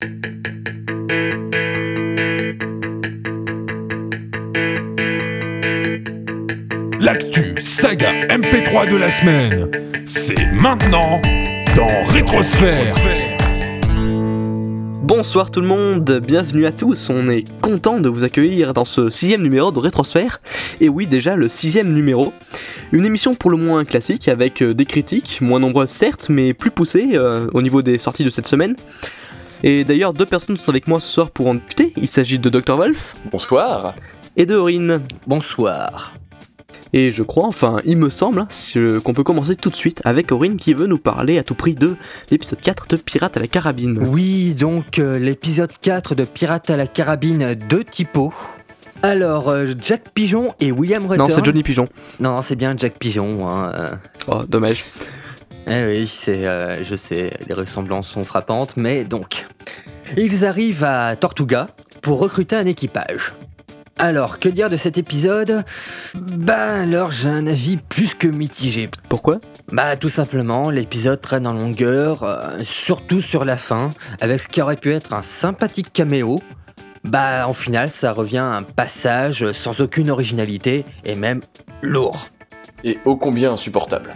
L'actu 0.00 0.10
saga 7.60 8.12
MP3 8.28 8.88
de 8.88 8.94
la 8.94 9.10
semaine, 9.10 9.68
c'est 10.06 10.52
maintenant 10.52 11.20
dans 11.74 12.04
Rétrosphère. 12.04 12.86
Bonsoir 15.02 15.50
tout 15.50 15.60
le 15.60 15.66
monde, 15.66 16.20
bienvenue 16.24 16.66
à 16.66 16.70
tous, 16.70 17.10
on 17.10 17.28
est 17.28 17.50
content 17.60 17.98
de 17.98 18.08
vous 18.08 18.22
accueillir 18.22 18.74
dans 18.74 18.84
ce 18.84 19.10
sixième 19.10 19.42
numéro 19.42 19.72
de 19.72 19.80
Rétrosphère, 19.80 20.40
et 20.80 20.88
oui 20.88 21.08
déjà 21.08 21.34
le 21.34 21.48
sixième 21.48 21.92
numéro, 21.92 22.32
une 22.92 23.04
émission 23.04 23.34
pour 23.34 23.50
le 23.50 23.56
moins 23.56 23.84
classique 23.84 24.28
avec 24.28 24.62
euh, 24.62 24.74
des 24.74 24.86
critiques, 24.86 25.40
moins 25.40 25.58
nombreuses 25.58 25.90
certes, 25.90 26.26
mais 26.28 26.54
plus 26.54 26.70
poussées 26.70 27.10
euh, 27.14 27.48
au 27.52 27.62
niveau 27.62 27.82
des 27.82 27.98
sorties 27.98 28.22
de 28.22 28.30
cette 28.30 28.46
semaine. 28.46 28.76
Et 29.62 29.84
d'ailleurs 29.84 30.12
deux 30.12 30.26
personnes 30.26 30.56
sont 30.56 30.68
avec 30.70 30.86
moi 30.86 31.00
ce 31.00 31.08
soir 31.08 31.30
pour 31.30 31.48
en 31.48 31.54
discuter, 31.54 31.92
il 31.96 32.08
s'agit 32.08 32.38
de 32.38 32.48
Dr 32.48 32.76
Wolf 32.76 33.14
Bonsoir. 33.32 33.94
et 34.36 34.46
de 34.46 34.54
Aurine. 34.54 35.00
Bonsoir. 35.26 36.14
Et 36.94 37.10
je 37.10 37.22
crois, 37.22 37.46
enfin 37.46 37.80
il 37.84 37.98
me 37.98 38.08
semble, 38.08 38.40
hein, 38.40 38.48
qu'on 39.04 39.12
peut 39.12 39.24
commencer 39.24 39.56
tout 39.56 39.68
de 39.68 39.76
suite 39.76 40.00
avec 40.04 40.32
Aurine 40.32 40.56
qui 40.56 40.72
veut 40.74 40.86
nous 40.86 40.98
parler 40.98 41.38
à 41.38 41.42
tout 41.42 41.54
prix 41.54 41.74
de 41.74 41.96
l'épisode 42.30 42.60
4 42.60 42.86
de 42.88 42.96
Pirates 42.96 43.36
à 43.36 43.40
la 43.40 43.46
carabine. 43.46 43.98
Oui, 44.10 44.54
donc 44.54 44.98
euh, 44.98 45.18
l'épisode 45.18 45.72
4 45.82 46.14
de 46.14 46.24
Pirates 46.24 46.70
à 46.70 46.76
la 46.76 46.86
carabine 46.86 47.54
de 47.68 47.82
Typo. 47.82 48.32
Alors, 49.02 49.48
euh, 49.48 49.66
Jack 49.80 50.10
Pigeon 50.14 50.54
et 50.60 50.72
William 50.72 51.04
Rutter. 51.06 51.18
Non 51.18 51.28
c'est 51.28 51.44
Johnny 51.44 51.62
Pigeon. 51.62 51.88
Non, 52.20 52.36
non, 52.36 52.42
c'est 52.42 52.56
bien 52.56 52.74
Jack 52.76 52.98
Pigeon. 52.98 53.46
hein, 53.48 53.72
euh. 53.74 53.88
Oh 54.26 54.42
dommage. 54.48 54.84
Eh 55.70 55.84
oui, 55.84 56.06
c'est, 56.06 56.46
euh, 56.46 56.82
je 56.82 56.94
sais, 56.94 57.32
les 57.46 57.54
ressemblances 57.54 58.08
sont 58.08 58.24
frappantes, 58.24 58.76
mais 58.76 59.04
donc. 59.04 59.46
Ils 60.16 60.46
arrivent 60.46 60.84
à 60.84 61.14
Tortuga 61.16 61.68
pour 62.00 62.18
recruter 62.20 62.56
un 62.56 62.64
équipage. 62.64 63.34
Alors, 63.98 64.38
que 64.38 64.48
dire 64.48 64.70
de 64.70 64.76
cet 64.76 64.96
épisode? 64.96 65.64
Bah 66.14 66.80
alors, 66.80 67.10
j'ai 67.10 67.28
un 67.28 67.46
avis 67.46 67.76
plus 67.76 68.14
que 68.14 68.28
mitigé. 68.28 68.88
Pourquoi? 69.08 69.38
Bah 69.72 69.96
tout 69.96 70.08
simplement, 70.08 70.70
l'épisode 70.70 71.20
traîne 71.20 71.46
en 71.46 71.52
longueur, 71.52 72.22
euh, 72.22 72.62
surtout 72.62 73.20
sur 73.20 73.44
la 73.44 73.56
fin, 73.56 73.90
avec 74.20 74.40
ce 74.40 74.48
qui 74.48 74.62
aurait 74.62 74.76
pu 74.76 74.92
être 74.92 75.12
un 75.12 75.22
sympathique 75.22 75.92
caméo. 75.92 76.38
Bah 77.04 77.46
en 77.48 77.54
final, 77.54 77.90
ça 77.90 78.12
revient 78.12 78.38
à 78.38 78.54
un 78.54 78.62
passage 78.62 79.50
sans 79.52 79.80
aucune 79.80 80.10
originalité 80.10 80.84
et 81.04 81.14
même 81.14 81.42
lourd. 81.82 82.26
Et 82.84 82.98
ô 83.04 83.16
combien 83.16 83.52
insupportable. 83.52 84.14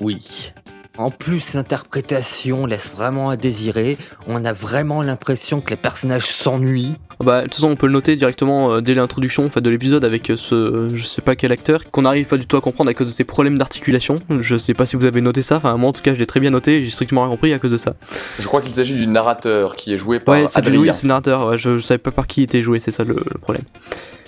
Oui. 0.00 0.52
En 0.96 1.10
plus, 1.10 1.54
l'interprétation 1.54 2.66
laisse 2.66 2.88
vraiment 2.94 3.28
à 3.30 3.36
désirer. 3.36 3.98
On 4.28 4.44
a 4.44 4.52
vraiment 4.52 5.02
l'impression 5.02 5.60
que 5.60 5.70
les 5.70 5.76
personnages 5.76 6.26
s'ennuient. 6.30 6.94
Bah, 7.22 7.40
de 7.40 7.44
toute 7.46 7.54
façon, 7.54 7.70
on 7.70 7.76
peut 7.76 7.86
le 7.86 7.92
noter 7.92 8.14
directement 8.16 8.72
euh, 8.72 8.80
dès 8.80 8.94
l'introduction 8.94 9.44
en 9.46 9.50
fait, 9.50 9.60
de 9.60 9.70
l'épisode 9.70 10.04
avec 10.04 10.30
euh, 10.30 10.36
ce 10.36 10.88
je 10.94 11.04
sais 11.04 11.22
pas 11.22 11.36
quel 11.36 11.52
acteur 11.52 11.84
qu'on 11.90 12.02
n'arrive 12.02 12.26
pas 12.26 12.36
du 12.36 12.46
tout 12.46 12.56
à 12.56 12.60
comprendre 12.60 12.90
à 12.90 12.94
cause 12.94 13.08
de 13.08 13.12
ses 13.12 13.24
problèmes 13.24 13.56
d'articulation. 13.58 14.16
Je 14.40 14.56
sais 14.56 14.74
pas 14.74 14.84
si 14.86 14.96
vous 14.96 15.04
avez 15.04 15.20
noté 15.20 15.42
ça, 15.42 15.56
enfin, 15.56 15.76
moi 15.76 15.90
en 15.90 15.92
tout 15.92 16.02
cas, 16.02 16.12
je 16.14 16.18
l'ai 16.18 16.26
très 16.26 16.40
bien 16.40 16.50
noté 16.50 16.78
et 16.78 16.84
j'ai 16.84 16.90
strictement 16.90 17.22
rien 17.22 17.30
compris 17.30 17.52
à 17.52 17.58
cause 17.58 17.72
de 17.72 17.76
ça. 17.76 17.94
Je 18.38 18.46
crois 18.46 18.60
qu'il 18.62 18.72
s'agit 18.72 18.94
du 18.94 19.06
narrateur 19.06 19.76
qui 19.76 19.94
est 19.94 19.98
joué 19.98 20.18
par 20.20 20.34
Ouais, 20.34 20.46
c'est 20.48 20.58
Adrien. 20.58 20.80
oui, 20.80 20.90
c'est 20.92 21.02
le 21.04 21.08
narrateur, 21.08 21.48
ouais, 21.48 21.58
je, 21.58 21.78
je 21.78 21.84
savais 21.84 21.98
pas 21.98 22.10
par 22.10 22.26
qui 22.26 22.40
il 22.40 22.44
était 22.44 22.62
joué, 22.62 22.78
c'est 22.80 22.90
ça 22.92 23.04
le, 23.04 23.14
le 23.14 23.38
problème. 23.38 23.64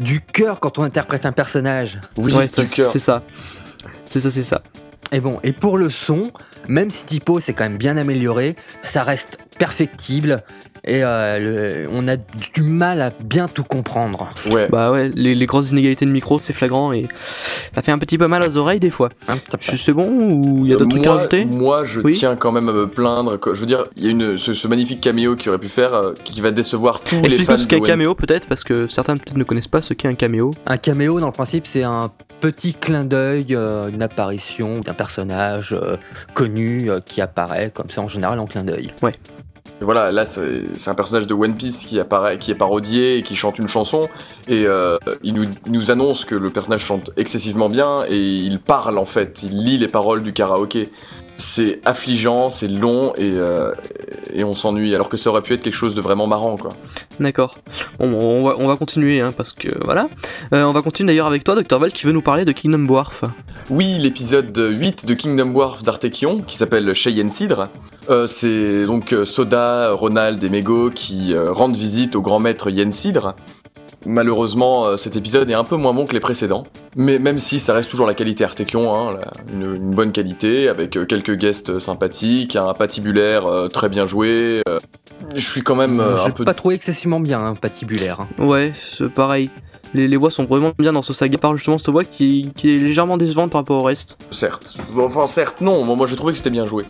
Du 0.00 0.20
cœur 0.20 0.58
quand 0.60 0.78
on 0.78 0.82
interprète 0.82 1.26
un 1.26 1.32
personnage. 1.32 1.98
Oui, 2.16 2.32
ouais, 2.34 2.46
du 2.46 2.52
ça, 2.52 2.64
cœur. 2.66 2.90
c'est 2.90 2.98
ça. 3.00 3.22
C'est 4.04 4.20
ça, 4.20 4.30
c'est 4.30 4.42
ça. 4.44 4.62
Et 5.12 5.20
bon, 5.20 5.38
et 5.42 5.52
pour 5.52 5.76
le 5.78 5.90
son, 5.90 6.24
même 6.68 6.90
si 6.90 7.04
Typo 7.04 7.40
s'est 7.40 7.52
quand 7.52 7.64
même 7.64 7.78
bien 7.78 7.96
amélioré, 7.96 8.56
ça 8.82 9.02
reste 9.02 9.38
perfectible 9.58 10.42
et 10.86 11.02
euh, 11.02 11.38
le- 11.84 11.88
on 11.92 12.06
a 12.08 12.16
du 12.16 12.62
mal 12.62 13.00
à 13.02 13.10
bien 13.20 13.48
tout 13.48 13.64
comprendre. 13.64 14.30
Ouais. 14.50 14.68
Bah 14.70 14.90
ouais, 14.92 15.10
les, 15.14 15.34
les 15.34 15.46
grosses 15.46 15.70
inégalités 15.72 16.06
de 16.06 16.10
micro, 16.12 16.38
c'est 16.38 16.52
flagrant 16.52 16.92
et 16.92 17.06
ça 17.74 17.82
fait 17.82 17.92
un 17.92 17.98
petit 17.98 18.18
peu 18.18 18.26
mal 18.28 18.42
aux 18.48 18.56
oreilles 18.56 18.80
des 18.80 18.90
fois. 18.90 19.08
Hein, 19.28 19.34
C'est 19.60 19.92
bon 19.92 20.08
ou 20.08 20.64
il 20.64 20.70
y 20.70 20.74
a 20.74 20.76
d'autres 20.76 20.90
trucs 20.90 21.06
à 21.06 21.14
rajouter? 21.14 21.44
moi, 21.44 21.84
je 21.84 22.00
Oui. 22.00 22.12
tiens 22.16 22.36
quand 22.36 22.52
même 22.52 22.68
à 22.68 22.72
me 22.72 22.86
plaindre. 22.88 23.38
je 23.44 23.60
veux 23.60 23.66
dire, 23.66 23.84
il 23.96 24.04
y 24.04 24.08
a 24.08 24.10
une, 24.10 24.38
ce, 24.38 24.54
ce 24.54 24.68
magnifique 24.68 25.00
caméo 25.00 25.36
qu'il 25.36 25.48
aurait 25.50 25.58
pu 25.58 25.68
faire 25.68 25.94
euh, 25.94 26.12
qui 26.24 26.40
va 26.40 26.50
décevoir 26.50 27.00
tous 27.00 27.20
les 27.22 27.38
fans 27.38 27.56
ce 27.58 27.66
qu'est 27.66 27.76
un 27.76 27.80
caméo 27.80 28.14
peut-être, 28.14 28.46
parce 28.46 28.64
que 28.64 28.88
certains 28.88 29.14
peut-être 29.14 29.36
ne 29.36 29.44
connaissent 29.44 29.68
pas 29.68 29.82
ce 29.82 29.94
qu'est 29.94 30.08
un 30.08 30.14
caméo. 30.14 30.52
Un 30.66 30.76
caméo, 30.78 31.20
dans 31.20 31.26
le 31.26 31.32
principe, 31.32 31.66
c'est 31.66 31.82
un 31.82 32.10
petit 32.40 32.74
clin 32.74 33.04
d'œil, 33.04 33.46
euh, 33.52 33.88
une 33.88 34.02
apparition 34.02 34.80
d'un 34.80 34.92
personnage 34.94 35.72
euh, 35.72 35.96
connu 36.34 36.90
euh, 36.90 37.00
qui 37.04 37.20
apparaît 37.20 37.70
comme 37.74 37.88
ça 37.88 38.02
en 38.02 38.08
général 38.08 38.38
en 38.38 38.46
clin 38.46 38.62
d'œil. 38.64 38.90
Et 39.02 39.35
Voilà, 39.80 40.10
là 40.10 40.24
c'est 40.24 40.88
un 40.88 40.94
personnage 40.94 41.26
de 41.26 41.34
One 41.34 41.54
Piece 41.54 41.84
qui 41.84 42.00
apparaît, 42.00 42.38
qui 42.38 42.50
est 42.50 42.54
parodié 42.54 43.18
et 43.18 43.22
qui 43.22 43.36
chante 43.36 43.58
une 43.58 43.68
chanson 43.68 44.08
et 44.48 44.64
euh, 44.66 44.96
il 45.22 45.34
nous, 45.66 45.90
annonce 45.90 46.24
que 46.24 46.34
le 46.34 46.50
personnage 46.50 46.84
chante 46.84 47.10
excessivement 47.16 47.68
bien 47.68 48.04
et 48.08 48.18
il 48.18 48.58
parle 48.58 48.96
en 48.98 49.04
fait, 49.04 49.42
il 49.42 49.64
lit 49.64 49.78
les 49.78 49.88
paroles 49.88 50.22
du 50.22 50.32
karaoké. 50.32 50.90
C'est 51.38 51.80
affligeant, 51.84 52.48
c'est 52.48 52.68
long 52.68 53.12
et, 53.16 53.24
euh, 53.24 53.72
et 54.32 54.42
on 54.42 54.54
s'ennuie 54.54 54.94
alors 54.94 55.10
que 55.10 55.18
ça 55.18 55.28
aurait 55.28 55.42
pu 55.42 55.52
être 55.52 55.60
quelque 55.60 55.74
chose 55.74 55.94
de 55.94 56.00
vraiment 56.00 56.26
marrant 56.26 56.56
quoi. 56.56 56.70
D'accord. 57.20 57.58
Bon, 57.98 58.06
on, 58.06 58.48
va, 58.48 58.56
on 58.58 58.66
va 58.66 58.76
continuer, 58.76 59.20
hein, 59.20 59.32
parce 59.36 59.52
que 59.52 59.68
voilà. 59.84 60.08
Euh, 60.54 60.64
on 60.64 60.72
va 60.72 60.80
continuer 60.80 61.08
d'ailleurs 61.08 61.26
avec 61.26 61.44
toi, 61.44 61.54
Dr. 61.54 61.78
Val, 61.78 61.92
qui 61.92 62.06
veut 62.06 62.12
nous 62.12 62.22
parler 62.22 62.46
de 62.46 62.52
Kingdom 62.52 62.86
Dwarf. 62.86 63.24
Oui, 63.68 63.98
l'épisode 63.98 64.56
8 64.56 65.06
de 65.06 65.14
Kingdom 65.14 65.50
Wars 65.50 65.82
d'Artekion, 65.82 66.40
qui 66.40 66.56
s'appelle 66.56 66.92
Cheyenne 66.94 67.30
Cidre. 67.30 67.68
Euh, 68.08 68.28
c'est 68.28 68.86
donc 68.86 69.12
euh, 69.12 69.24
Soda, 69.24 69.90
Ronald 69.92 70.42
et 70.44 70.48
Mego 70.48 70.90
qui 70.90 71.34
euh, 71.34 71.50
rendent 71.52 71.74
visite 71.76 72.14
au 72.14 72.22
grand 72.22 72.38
maître 72.38 72.70
Yen 72.70 72.92
Cidre. 72.92 73.34
Malheureusement, 74.08 74.96
cet 74.96 75.16
épisode 75.16 75.50
est 75.50 75.54
un 75.54 75.64
peu 75.64 75.74
moins 75.74 75.92
bon 75.92 76.06
que 76.06 76.12
les 76.12 76.20
précédents. 76.20 76.62
Mais 76.94 77.18
même 77.18 77.40
si 77.40 77.58
ça 77.58 77.72
reste 77.74 77.90
toujours 77.90 78.06
la 78.06 78.14
qualité 78.14 78.44
Artekion, 78.44 78.94
hein, 78.94 79.18
une, 79.52 79.62
une 79.74 79.90
bonne 79.96 80.12
qualité, 80.12 80.68
avec 80.68 80.90
quelques 81.08 81.34
guests 81.34 81.80
sympathiques, 81.80 82.54
un 82.54 82.72
patibulaire 82.72 83.46
euh, 83.46 83.66
très 83.66 83.88
bien 83.88 84.06
joué. 84.06 84.62
euh, 84.68 84.78
je 85.34 85.40
suis 85.40 85.62
quand 85.62 85.74
même 85.74 85.98
euh, 85.98 86.22
un 86.24 86.30
peu... 86.30 86.44
pas 86.44 86.54
trouvé 86.54 86.76
excessivement 86.76 87.18
bien, 87.18 87.40
hein, 87.44 87.54
patibulaire. 87.60 88.20
hein. 88.20 88.28
Ouais, 88.38 88.72
c'est 88.96 89.10
pareil. 89.12 89.50
Les, 89.96 90.08
les 90.08 90.16
voix 90.16 90.30
sont 90.30 90.44
vraiment 90.44 90.72
bien 90.78 90.92
dans 90.92 91.02
ce 91.02 91.14
saga, 91.14 91.38
par 91.38 91.56
justement 91.56 91.78
cette 91.78 91.88
voix 91.88 92.04
qui, 92.04 92.52
qui 92.54 92.74
est 92.74 92.78
légèrement 92.78 93.16
décevante 93.16 93.50
par 93.50 93.62
rapport 93.62 93.82
au 93.82 93.84
reste. 93.84 94.18
Certes. 94.30 94.76
Enfin, 94.96 95.26
certes, 95.26 95.60
non. 95.60 95.84
Moi, 95.84 95.96
moi 95.96 96.06
j'ai 96.06 96.16
trouvé 96.16 96.32
que 96.32 96.36
c'était 96.38 96.50
bien 96.50 96.66
joué. 96.66 96.84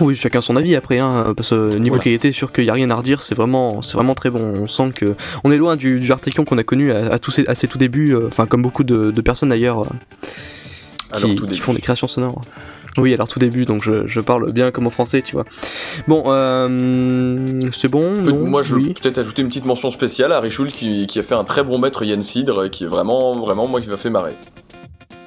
Oui, 0.00 0.14
chacun 0.14 0.40
son 0.40 0.56
avis 0.56 0.76
après, 0.76 0.98
hein, 0.98 1.32
parce 1.36 1.50
que 1.50 1.76
niveau 1.76 1.94
Voilà. 1.94 2.04
qualité, 2.04 2.32
sûr 2.32 2.52
qu'il 2.52 2.64
y 2.64 2.70
a 2.70 2.72
rien 2.72 2.90
à 2.90 2.94
redire, 2.94 3.22
c'est 3.22 3.34
vraiment, 3.34 3.82
c'est 3.82 3.94
vraiment 3.94 4.14
très 4.14 4.30
bon. 4.30 4.40
On 4.40 4.66
sent 4.66 4.92
que 4.94 5.16
on 5.44 5.50
est 5.50 5.56
loin 5.56 5.76
du, 5.76 6.00
du 6.00 6.12
Artekion 6.12 6.44
qu'on 6.44 6.58
a 6.58 6.64
connu 6.64 6.92
à, 6.92 7.12
à, 7.12 7.18
tous 7.18 7.32
ses, 7.32 7.46
à 7.46 7.54
ses 7.54 7.68
tout 7.68 7.78
débuts, 7.78 8.14
euh, 8.14 8.28
enfin 8.28 8.46
comme 8.46 8.62
beaucoup 8.62 8.84
de, 8.84 9.10
de 9.10 9.20
personnes 9.20 9.50
d'ailleurs, 9.50 9.82
euh, 9.82 11.18
qui, 11.18 11.36
tout 11.36 11.46
font 11.54 11.74
des 11.74 11.80
créations 11.80 12.08
sonores. 12.08 12.40
Oui, 12.96 13.14
leur 13.16 13.28
tout 13.28 13.38
début, 13.38 13.64
donc 13.64 13.82
je, 13.82 14.06
je 14.06 14.20
parle 14.20 14.50
bien 14.52 14.70
comme 14.70 14.86
en 14.86 14.90
français, 14.90 15.22
tu 15.22 15.34
vois. 15.34 15.44
Bon, 16.08 16.24
euh, 16.26 17.60
c'est 17.72 17.88
bon. 17.88 18.14
Peut- 18.14 18.32
non 18.32 18.46
moi, 18.46 18.62
je 18.62 18.74
oui. 18.74 18.94
peut-être 19.00 19.18
ajouter 19.18 19.42
une 19.42 19.48
petite 19.48 19.64
mention 19.66 19.90
spéciale 19.90 20.32
à 20.32 20.40
Richoul 20.40 20.72
qui, 20.72 21.06
qui 21.06 21.18
a 21.18 21.22
fait 21.22 21.34
un 21.34 21.44
très 21.44 21.62
bon 21.62 21.78
maître 21.78 22.02
Yen 22.04 22.22
Cidre 22.22 22.64
et 22.64 22.70
qui 22.70 22.84
est 22.84 22.88
vraiment, 22.88 23.38
vraiment, 23.38 23.66
moi, 23.68 23.80
qui 23.80 23.88
m'a 23.88 23.96
fait 23.96 24.10
marrer. 24.10 24.34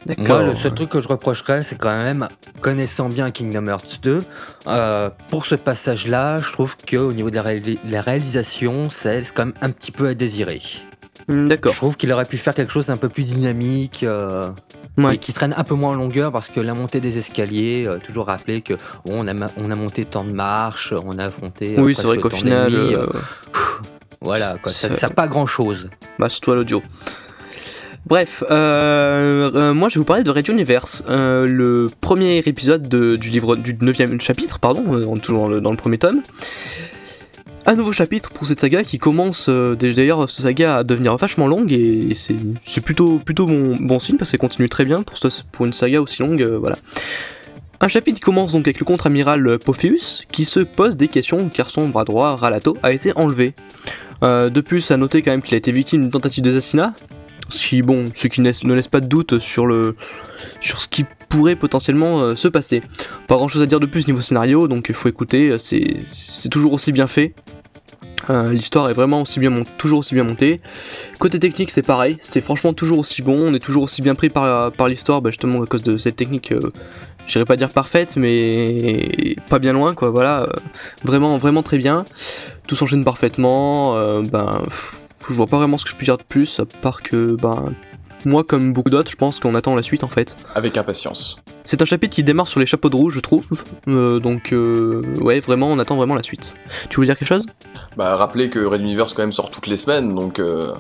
D'accord. 0.05 0.39
Moi, 0.41 0.49
le 0.49 0.55
seul 0.57 0.73
truc 0.73 0.89
que 0.89 0.99
je 0.99 1.07
reprocherais, 1.07 1.61
c'est 1.61 1.77
quand 1.77 1.97
même, 1.97 2.27
connaissant 2.59 3.07
bien 3.07 3.31
Kingdom 3.31 3.67
Hearts 3.67 3.99
2, 4.01 4.23
euh, 4.67 5.09
pour 5.29 5.45
ce 5.45 5.55
passage-là, 5.55 6.39
je 6.39 6.51
trouve 6.51 6.75
qu'au 6.85 7.13
niveau 7.13 7.29
de 7.29 7.35
la, 7.35 7.43
réali- 7.43 7.79
la 7.89 8.01
réalisation, 8.01 8.89
laisse 9.05 9.31
quand 9.31 9.45
même 9.45 9.53
un 9.61 9.69
petit 9.69 9.91
peu 9.93 10.07
à 10.07 10.13
désirer. 10.13 10.61
D'accord. 11.29 11.71
Je 11.71 11.77
trouve 11.77 11.95
qu'il 11.95 12.11
aurait 12.11 12.25
pu 12.25 12.37
faire 12.37 12.53
quelque 12.53 12.73
chose 12.73 12.87
d'un 12.87 12.97
peu 12.97 13.07
plus 13.07 13.23
dynamique 13.23 14.03
euh, 14.03 14.49
Ouais. 14.95 15.15
et 15.15 15.17
qui 15.17 15.33
traîne 15.33 15.55
un 15.57 15.63
peu 15.63 15.73
moins 15.73 15.91
en 15.91 15.95
longueur 15.95 16.31
parce 16.31 16.49
que 16.49 16.59
la 16.59 16.75
montée 16.75 16.99
des 16.99 17.17
escaliers, 17.17 17.85
euh, 17.87 17.97
toujours 17.97 18.27
rappeler 18.27 18.61
que 18.61 18.75
bon, 19.05 19.25
on, 19.25 19.27
a, 19.27 19.49
on 19.57 19.71
a 19.71 19.75
monté 19.75 20.05
tant 20.05 20.23
de 20.23 20.31
marches, 20.31 20.93
on 21.05 21.17
a 21.17 21.25
affronté. 21.25 21.75
euh, 21.77 21.81
Oui, 21.81 21.95
c'est 21.95 22.03
vrai 22.03 22.17
qu'au 22.19 22.29
final, 22.29 22.73
euh, 22.75 23.07
voilà, 24.21 24.57
quoi, 24.61 24.71
ça 24.71 24.89
ne 24.89 24.95
sert 24.95 25.13
pas 25.15 25.23
à 25.23 25.27
grand 25.27 25.47
chose. 25.47 25.89
Bah, 26.19 26.29
surtout 26.29 26.51
à 26.51 26.55
l'audio. 26.55 26.83
Bref, 28.05 28.43
euh, 28.51 29.49
euh, 29.55 29.73
moi 29.73 29.87
je 29.89 29.95
vais 29.95 29.99
vous 29.99 30.05
parler 30.05 30.23
de 30.23 30.29
Red 30.29 30.47
Universe, 30.49 31.03
euh, 31.09 31.47
le 31.47 31.87
premier 32.01 32.37
épisode 32.45 32.89
de- 32.89 33.15
du 33.15 33.29
livre 33.29 33.55
du 33.55 33.77
9 33.79 34.19
chapitre, 34.21 34.59
pardon, 34.59 35.17
toujours 35.19 35.43
dans 35.43 35.47
le, 35.47 35.61
dans 35.61 35.71
le 35.71 35.77
premier 35.77 35.97
tome. 35.97 36.21
Un 37.65 37.75
nouveau 37.75 37.93
chapitre 37.93 38.29
pour 38.29 38.45
cette 38.45 38.59
saga 38.59 38.83
qui 38.83 38.99
commence 38.99 39.47
euh, 39.47 39.75
d'ailleurs 39.75 40.29
cette 40.29 40.43
saga 40.43 40.77
à 40.77 40.83
devenir 40.83 41.15
vachement 41.15 41.47
longue 41.47 41.71
et, 41.71 42.13
c'est 42.15 42.81
plutôt, 42.81 43.19
plutôt 43.19 43.45
bon, 43.45 43.99
signe 43.99 44.17
parce 44.17 44.31
qu'elle 44.31 44.39
continue 44.39 44.67
très 44.67 44.83
bien 44.83 45.03
pour, 45.03 45.65
une 45.65 45.73
saga 45.73 46.01
aussi 46.01 46.21
longue, 46.21 46.41
euh, 46.41 46.57
voilà. 46.57 46.77
Un 47.79 47.87
chapitre 47.87 48.21
commence 48.21 48.53
donc 48.53 48.67
avec 48.67 48.79
le 48.79 48.85
contre-amiral 48.85 49.59
Pophéus 49.59 50.23
qui 50.31 50.45
se 50.45 50.59
pose 50.59 50.97
des 50.97 51.07
questions 51.07 51.49
car 51.49 51.69
son 51.69 51.87
bras 51.87 52.05
droit, 52.05 52.35
Ralato, 52.35 52.77
a 52.83 52.91
été 52.91 53.11
enlevé. 53.17 53.53
Euh, 54.23 54.49
de 54.49 54.61
plus, 54.61 54.89
à 54.91 54.97
noter 54.97 55.21
quand 55.21 55.31
même 55.31 55.41
qu'il 55.41 55.53
a 55.53 55.57
été 55.57 55.71
victime 55.71 56.01
d'une 56.01 56.11
tentative 56.11 56.43
d'assassinat, 56.43 56.93
ce 57.49 57.67
qui, 57.67 57.81
bon, 57.81 58.05
ce 58.15 58.27
qui 58.27 58.39
ne 58.41 58.73
laisse, 58.73 58.87
pas 58.87 59.01
de 59.01 59.07
doute 59.07 59.39
sur, 59.39 59.65
le, 59.65 59.95
sur 60.61 60.79
ce 60.79 60.87
qui 60.87 61.05
pourrait 61.27 61.57
potentiellement 61.57 62.21
euh, 62.21 62.35
se 62.35 62.47
passer. 62.47 62.81
Pas 63.27 63.35
grand 63.35 63.49
chose 63.49 63.61
à 63.61 63.65
dire 63.65 63.81
de 63.81 63.85
plus 63.85 64.07
niveau 64.07 64.21
scénario, 64.21 64.69
donc 64.69 64.85
il 64.87 64.95
faut 64.95 65.09
écouter, 65.09 65.49
euh, 65.49 65.57
c'est 65.57 66.49
toujours 66.49 66.71
aussi 66.73 66.93
bien 66.93 67.07
fait. 67.07 67.33
Euh, 68.29 68.51
L'histoire 68.53 68.89
est 68.89 68.93
vraiment 68.93 69.21
aussi 69.21 69.39
bien 69.39 69.51
toujours 69.77 69.99
aussi 69.99 70.13
bien 70.15 70.23
montée. 70.23 70.61
Côté 71.19 71.39
technique, 71.39 71.71
c'est 71.71 71.81
pareil, 71.81 72.17
c'est 72.19 72.41
franchement 72.41 72.73
toujours 72.73 72.99
aussi 72.99 73.21
bon. 73.21 73.37
On 73.37 73.53
est 73.53 73.59
toujours 73.59 73.83
aussi 73.83 74.01
bien 74.01 74.15
pris 74.15 74.29
par, 74.29 74.71
par 74.71 74.87
l'histoire, 74.87 75.21
bah, 75.21 75.29
justement 75.29 75.61
à 75.61 75.65
cause 75.65 75.83
de 75.83 75.97
cette 75.97 76.15
technique. 76.15 76.51
euh, 76.51 76.71
J'irais 77.25 77.45
pas 77.45 77.55
dire 77.55 77.69
parfaite, 77.69 78.17
mais 78.17 79.35
pas 79.49 79.57
bien 79.59 79.71
loin, 79.71 79.93
quoi. 79.93 80.09
Voilà, 80.09 80.41
euh, 80.43 80.47
vraiment, 81.05 81.37
vraiment 81.37 81.63
très 81.63 81.77
bien. 81.77 82.03
Tout 82.67 82.75
s'enchaîne 82.75 83.05
parfaitement. 83.05 83.95
euh, 83.95 84.21
ben, 84.21 84.61
je 85.29 85.33
vois 85.33 85.47
pas 85.47 85.57
vraiment 85.57 85.77
ce 85.77 85.85
que 85.85 85.91
je 85.91 85.95
peux 85.95 86.03
dire 86.03 86.17
de 86.17 86.23
plus, 86.23 86.59
à 86.59 86.65
part 86.65 87.01
que, 87.01 87.35
ben, 87.41 87.73
moi, 88.25 88.43
comme 88.43 88.73
beaucoup 88.73 88.89
d'autres, 88.89 89.11
je 89.11 89.15
pense 89.15 89.39
qu'on 89.39 89.55
attend 89.55 89.75
la 89.75 89.83
suite 89.83 90.03
en 90.03 90.07
fait. 90.09 90.35
Avec 90.55 90.77
impatience. 90.77 91.37
C'est 91.63 91.81
un 91.81 91.85
chapitre 91.85 92.13
qui 92.15 92.23
démarre 92.23 92.47
sur 92.47 92.59
les 92.59 92.65
chapeaux 92.65 92.89
de 92.89 92.95
roue, 92.95 93.09
je 93.09 93.19
trouve. 93.19 93.47
Euh, 93.87 94.19
donc, 94.19 94.51
euh, 94.53 95.01
ouais, 95.21 95.39
vraiment, 95.39 95.67
on 95.71 95.79
attend 95.79 95.95
vraiment 95.95 96.15
la 96.15 96.23
suite. 96.23 96.55
Tu 96.89 96.95
voulais 96.97 97.07
dire 97.07 97.17
quelque 97.17 97.27
chose? 97.27 97.45
Bah, 97.97 98.15
rappelez 98.15 98.49
que 98.49 98.59
Red 98.59 98.81
Universe, 98.81 99.13
quand 99.13 99.21
même, 99.23 99.31
sort 99.33 99.49
toutes 99.49 99.67
les 99.67 99.77
semaines, 99.77 100.13
donc. 100.13 100.39
Euh, 100.39 100.73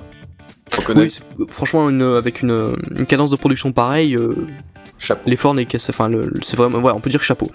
faut 0.71 0.81
connaître. 0.81 1.17
Oui, 1.37 1.45
c'est- 1.47 1.51
franchement, 1.53 1.89
une, 1.89 2.01
avec 2.01 2.41
une, 2.41 2.75
une 2.97 3.05
cadence 3.05 3.29
de 3.31 3.35
production 3.35 3.71
pareille, 3.71 4.15
euh, 4.15 4.47
Chapeau. 4.97 5.29
l'effort 5.29 5.53
n'est 5.55 5.65
qu'à. 5.65 5.77
Enfin, 5.89 6.09
le- 6.09 6.33
c'est 6.41 6.57
vraiment. 6.57 6.79
Voilà, 6.81 6.95
on 6.97 6.99
peut 6.99 7.09
dire 7.09 7.21
chapeau. 7.23 7.49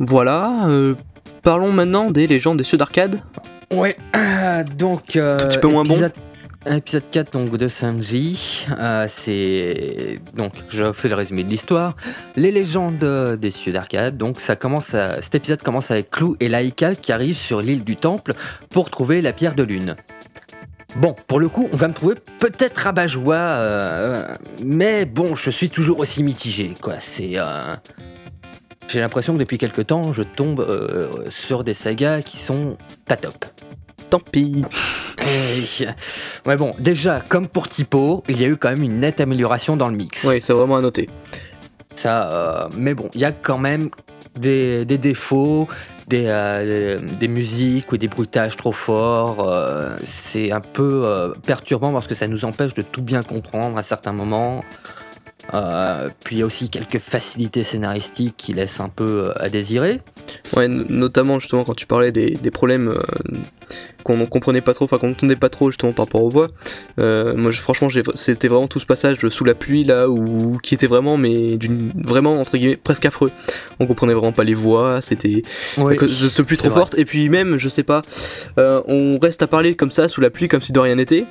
Voilà. 0.00 0.66
euh, 0.68 0.94
parlons 1.42 1.72
maintenant 1.72 2.10
des 2.10 2.26
légendes 2.26 2.58
des 2.58 2.64
cieux 2.64 2.78
d'arcade. 2.78 3.20
Ouais, 3.72 3.96
euh, 4.16 4.62
donc. 4.78 5.16
euh, 5.16 5.38
Tout 5.38 5.46
petit 5.48 5.58
peu 5.58 5.68
moins 5.68 5.82
bon. 5.84 6.00
Épisode- 6.66 6.76
Épisode 6.78 7.10
4 7.10 7.32
donc, 7.32 7.56
de 7.56 7.68
Sanji, 7.68 8.66
euh, 8.78 9.06
c'est. 9.08 10.20
Donc, 10.34 10.52
je 10.70 10.92
fais 10.92 11.08
le 11.08 11.14
résumé 11.14 11.44
de 11.44 11.48
l'histoire. 11.48 11.94
Les 12.36 12.50
légendes 12.50 13.36
des 13.40 13.50
cieux 13.50 13.72
d'arcade, 13.72 14.16
donc 14.16 14.40
ça 14.40 14.56
commence 14.56 14.86
cet 15.20 15.34
épisode 15.34 15.62
commence 15.62 15.90
avec 15.90 16.10
Clou 16.10 16.36
et 16.40 16.48
Laika 16.48 16.94
qui 16.94 17.12
arrivent 17.12 17.36
sur 17.36 17.60
l'île 17.62 17.84
du 17.84 17.96
Temple 17.96 18.32
pour 18.70 18.90
trouver 18.90 19.22
la 19.22 19.32
pierre 19.32 19.54
de 19.54 19.62
lune. 19.62 19.96
Bon, 20.96 21.14
pour 21.26 21.38
le 21.38 21.48
coup, 21.48 21.68
on 21.72 21.76
va 21.76 21.86
me 21.88 21.92
trouver 21.94 22.14
peut-être 22.38 22.78
rabat-joie, 22.78 23.34
euh, 23.36 24.36
mais 24.64 25.04
bon, 25.04 25.36
je 25.36 25.50
suis 25.50 25.68
toujours 25.70 25.98
aussi 26.00 26.22
mitigé, 26.22 26.74
quoi. 26.80 26.94
Euh, 27.20 27.76
J'ai 28.88 29.00
l'impression 29.00 29.34
que 29.34 29.38
depuis 29.38 29.58
quelques 29.58 29.86
temps, 29.86 30.12
je 30.14 30.22
tombe 30.22 30.66
sur 31.28 31.62
des 31.62 31.74
sagas 31.74 32.22
qui 32.22 32.38
sont 32.38 32.78
pas 33.06 33.16
top. 33.16 33.44
Tant 34.08 34.20
pis. 34.20 34.64
Eh, 35.26 35.86
Ouais 36.46 36.56
bon, 36.56 36.74
déjà, 36.78 37.22
comme 37.28 37.48
pour 37.48 37.68
Typo, 37.68 38.22
il 38.28 38.40
y 38.40 38.44
a 38.44 38.48
eu 38.48 38.56
quand 38.56 38.70
même 38.70 38.82
une 38.82 39.00
nette 39.00 39.20
amélioration 39.20 39.76
dans 39.76 39.88
le 39.88 39.96
mix. 39.96 40.22
Ouais, 40.24 40.40
c'est 40.40 40.52
vraiment 40.52 40.76
à 40.76 40.80
noter. 40.80 41.08
Ça, 41.96 42.30
euh, 42.32 42.68
mais 42.76 42.94
bon, 42.94 43.08
il 43.14 43.20
y 43.20 43.24
a 43.24 43.32
quand 43.32 43.58
même 43.58 43.90
des, 44.36 44.84
des 44.84 44.98
défauts, 44.98 45.66
des, 46.06 46.24
euh, 46.28 47.00
des 47.18 47.28
musiques 47.28 47.90
ou 47.92 47.96
des 47.96 48.08
bruitages 48.08 48.56
trop 48.56 48.72
forts. 48.72 49.46
euh, 49.48 49.96
c'est 50.04 50.52
un 50.52 50.60
peu 50.60 51.02
euh, 51.04 51.30
perturbant 51.44 51.92
parce 51.92 52.06
que 52.06 52.14
ça 52.14 52.28
nous 52.28 52.44
empêche 52.44 52.74
de 52.74 52.82
tout 52.82 53.02
bien 53.02 53.22
comprendre 53.22 53.76
à 53.76 53.82
certains 53.82 54.12
moments. 54.12 54.64
Puis 56.24 56.36
il 56.36 56.38
y 56.38 56.42
a 56.42 56.46
aussi 56.46 56.68
quelques 56.68 56.98
facilités 56.98 57.62
scénaristiques 57.62 58.36
qui 58.36 58.52
laissent 58.52 58.80
un 58.80 58.90
peu 58.90 59.32
à 59.36 59.48
désirer. 59.48 60.00
Ouais, 60.54 60.68
notamment 60.68 61.40
justement 61.40 61.64
quand 61.64 61.74
tu 61.74 61.86
parlais 61.86 62.12
des, 62.12 62.30
des 62.32 62.50
problèmes 62.50 62.94
qu'on 64.04 64.24
comprenait 64.26 64.60
pas 64.60 64.74
trop, 64.74 64.84
enfin 64.86 64.98
qu'on 64.98 65.10
entendait 65.10 65.36
pas 65.36 65.48
trop 65.48 65.70
justement 65.70 65.92
par 65.92 66.06
rapport 66.06 66.22
aux 66.22 66.28
voix. 66.30 66.48
Euh, 66.98 67.34
moi, 67.36 67.50
je- 67.50 67.60
franchement, 67.60 67.88
c'était 68.14 68.48
vraiment 68.48 68.68
tout 68.68 68.80
ce 68.80 68.86
passage 68.86 69.26
sous 69.28 69.44
la 69.44 69.54
pluie 69.54 69.84
là, 69.84 70.08
où 70.08 70.58
qui 70.62 70.74
était 70.74 70.86
vraiment, 70.86 71.16
mais 71.16 71.56
d'une 71.56 71.92
vraiment 71.96 72.40
entre 72.40 72.56
guillemets 72.56 72.76
presque 72.76 73.04
affreux. 73.06 73.30
On 73.80 73.86
comprenait 73.86 74.14
vraiment 74.14 74.32
pas 74.32 74.44
les 74.44 74.54
voix, 74.54 75.00
c'était 75.00 75.42
Oui, 75.76 75.96
pluie 75.96 76.08
c'est 76.50 76.56
trop 76.56 76.68
vrai. 76.70 76.78
forte. 76.80 76.98
Et 76.98 77.04
puis 77.04 77.28
même, 77.28 77.58
je 77.58 77.68
sais 77.68 77.82
pas, 77.82 78.02
euh, 78.58 78.80
on 78.86 79.18
reste 79.18 79.42
à 79.42 79.46
parler 79.46 79.74
comme 79.74 79.90
ça 79.90 80.08
sous 80.08 80.20
la 80.20 80.30
pluie, 80.30 80.48
comme 80.48 80.62
si 80.62 80.72
de 80.72 80.78
rien 80.78 80.94
n'était, 80.94 81.26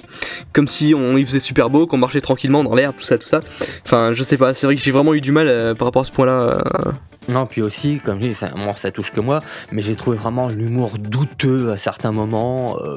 comme 0.53 0.67
si 0.67 0.93
on 0.95 1.17
y 1.17 1.25
faisait 1.25 1.39
super 1.39 1.69
beau, 1.69 1.87
qu'on 1.87 1.97
marchait 1.97 2.21
tranquillement 2.21 2.63
dans 2.63 2.75
l'air, 2.75 2.93
tout 2.93 3.03
ça, 3.03 3.17
tout 3.17 3.27
ça. 3.27 3.41
Enfin, 3.85 4.11
je 4.13 4.23
sais 4.23 4.37
pas. 4.37 4.53
C'est 4.53 4.65
vrai 4.65 4.75
que 4.75 4.81
j'ai 4.81 4.91
vraiment 4.91 5.13
eu 5.13 5.21
du 5.21 5.31
mal 5.31 5.47
euh, 5.47 5.73
par 5.73 5.87
rapport 5.87 6.01
à 6.03 6.05
ce 6.05 6.11
point-là. 6.11 6.61
euh, 6.87 6.91
Non, 7.29 7.45
puis 7.45 7.61
aussi, 7.61 7.99
comme 8.03 8.21
je 8.21 8.27
dis, 8.27 8.33
ça, 8.33 8.49
ça 8.77 8.91
touche 8.91 9.11
que 9.11 9.19
moi, 9.19 9.41
mais 9.71 9.81
j'ai 9.81 9.95
trouvé 9.95 10.17
vraiment 10.17 10.47
l'humour 10.49 10.97
douteux 10.97 11.71
à 11.71 11.77
certains 11.77 12.11
moments. 12.11 12.77
euh, 12.81 12.95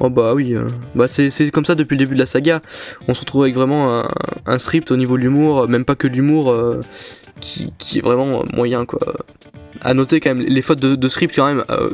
Oh 0.00 0.10
bah 0.10 0.32
oui, 0.34 0.54
euh, 0.54 0.66
bah 0.94 1.08
c'est 1.08 1.28
c'est 1.30 1.50
comme 1.50 1.64
ça 1.64 1.74
depuis 1.74 1.94
le 1.96 2.04
début 2.04 2.14
de 2.14 2.20
la 2.20 2.26
saga. 2.26 2.60
On 3.08 3.14
se 3.14 3.20
retrouve 3.20 3.42
avec 3.42 3.54
vraiment 3.56 3.98
un, 3.98 4.08
un 4.46 4.58
script 4.60 4.90
au 4.92 4.96
niveau 4.96 5.16
de 5.16 5.22
l'humour, 5.22 5.66
même 5.68 5.84
pas 5.84 5.96
que 5.96 6.06
de 6.06 6.12
l'humour, 6.14 6.52
euh, 6.52 6.80
qui, 7.40 7.72
qui 7.78 7.98
est 7.98 8.02
vraiment 8.02 8.44
moyen 8.54 8.84
quoi. 8.86 9.00
À 9.80 9.94
noter 9.94 10.20
quand 10.20 10.34
même 10.34 10.44
les 10.46 10.62
fautes 10.62 10.80
de, 10.80 10.94
de 10.96 11.08
script 11.08 11.34
quand 11.36 11.46
même 11.46 11.64
euh, 11.70 11.90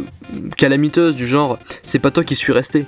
calamiteuses 0.59 1.17
du 1.17 1.27
genre 1.27 1.59
c'est 1.83 1.99
pas 1.99 2.11
toi 2.11 2.25
qui 2.25 2.35
suis 2.37 2.53
resté. 2.53 2.85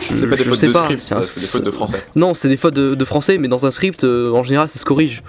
Je- 0.00 0.12
C'est 0.14 0.26
pas 0.28 0.36
des 0.36 0.44
je 0.44 0.50
fautes 0.50 0.58
sais 0.58 0.66
de 0.68 0.72
pas, 0.72 0.84
script, 0.84 1.00
c'est 1.00 1.40
des 1.40 1.46
fautes 1.46 1.64
de 1.64 1.70
français. 1.70 2.02
Non, 2.16 2.34
c'est 2.34 2.48
des 2.48 2.56
fautes 2.56 2.74
de, 2.74 2.94
de 2.96 3.04
français, 3.04 3.38
mais 3.38 3.46
dans 3.48 3.64
un 3.66 3.70
script 3.70 4.02
euh, 4.04 4.32
en 4.32 4.42
général 4.42 4.68
ça 4.68 4.78
se 4.80 4.84
corrige. 4.84 5.22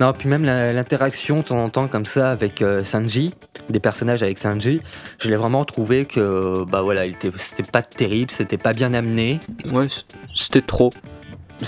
Non, 0.00 0.12
puis 0.12 0.28
même 0.28 0.44
l'interaction 0.44 1.36
de 1.36 1.42
temps 1.42 1.58
en 1.64 1.70
temps 1.70 1.88
comme 1.88 2.06
ça 2.06 2.30
avec 2.30 2.62
euh, 2.62 2.84
Sanji, 2.84 3.34
des 3.68 3.80
personnages 3.80 4.22
avec 4.22 4.38
Sanji, 4.38 4.80
je 5.20 5.28
l'ai 5.28 5.36
vraiment 5.36 5.64
trouvé 5.64 6.04
que 6.04 6.64
bah 6.64 6.82
voilà, 6.82 7.06
il 7.06 7.14
était- 7.14 7.32
c'était 7.36 7.68
pas 7.68 7.82
terrible, 7.82 8.30
c'était 8.30 8.58
pas 8.58 8.72
bien 8.72 8.94
amené. 8.94 9.40
Ouais, 9.72 9.88
c'était 10.34 10.60
trop. 10.62 10.90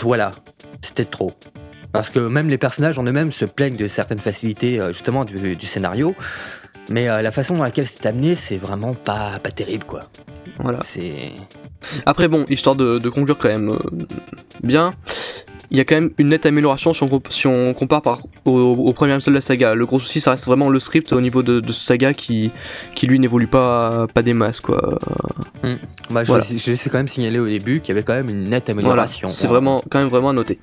Voilà, 0.02 0.30
c'était 0.84 1.04
trop. 1.06 1.32
Parce 1.92 2.08
que 2.08 2.20
même 2.20 2.48
les 2.48 2.58
personnages 2.58 3.00
en 3.00 3.02
eux-mêmes 3.02 3.32
se 3.32 3.44
plaignent 3.44 3.76
de 3.76 3.88
certaines 3.88 4.20
facilités 4.20 4.78
euh, 4.78 4.92
justement 4.92 5.24
du, 5.24 5.56
du 5.56 5.66
scénario, 5.66 6.14
mais 6.88 7.08
euh, 7.08 7.22
la 7.22 7.32
façon 7.32 7.54
dans 7.54 7.64
laquelle 7.64 7.86
c'est 7.86 8.06
amené, 8.06 8.36
c'est 8.36 8.58
vraiment 8.58 8.94
pas, 8.94 9.40
pas 9.42 9.50
terrible 9.50 9.84
quoi. 9.84 10.02
Voilà. 10.60 10.78
C'est. 10.84 11.32
Après 12.06 12.28
bon, 12.28 12.46
histoire 12.48 12.76
de, 12.76 12.98
de 12.98 13.08
conclure 13.08 13.36
quand 13.38 13.48
même 13.48 13.70
euh, 13.70 14.06
bien, 14.62 14.94
il 15.70 15.78
y 15.78 15.80
a 15.80 15.84
quand 15.84 15.94
même 15.94 16.10
une 16.18 16.28
nette 16.28 16.46
amélioration 16.46 16.92
si 16.92 17.02
on, 17.02 17.06
comp- 17.08 17.30
si 17.30 17.46
on 17.46 17.74
compare 17.74 18.02
par, 18.02 18.20
au, 18.44 18.50
au 18.58 18.92
premier 18.92 19.14
épisode 19.14 19.34
de 19.34 19.38
la 19.38 19.42
saga. 19.42 19.74
Le 19.74 19.86
gros 19.86 19.98
souci 20.00 20.20
ça 20.20 20.32
reste 20.32 20.46
vraiment 20.46 20.68
le 20.68 20.80
script 20.80 21.12
au 21.12 21.20
niveau 21.20 21.42
de, 21.42 21.60
de 21.60 21.72
ce 21.72 21.84
saga 21.86 22.12
qui, 22.12 22.50
qui 22.94 23.06
lui 23.06 23.18
n'évolue 23.18 23.46
pas, 23.46 24.06
pas 24.12 24.22
des 24.22 24.32
masses 24.34 24.60
quoi. 24.60 24.98
Bah, 26.10 26.24
je, 26.24 26.28
Voilà. 26.28 26.44
je 26.50 26.88
quand 26.88 26.98
même 26.98 27.08
signaler 27.08 27.38
au 27.38 27.46
début 27.46 27.80
qu'il 27.80 27.90
y 27.90 27.92
avait 27.92 28.02
quand 28.02 28.14
même 28.14 28.28
une 28.30 28.48
nette 28.48 28.64
Voilà, 28.70 28.80
amélioration. 28.88 29.30
c'est 29.30 29.46
vraiment 29.46 29.82
quand 29.90 29.98
même 30.00 30.08
vraiment 30.08 30.30
à 30.30 30.32
noter. 30.32 30.58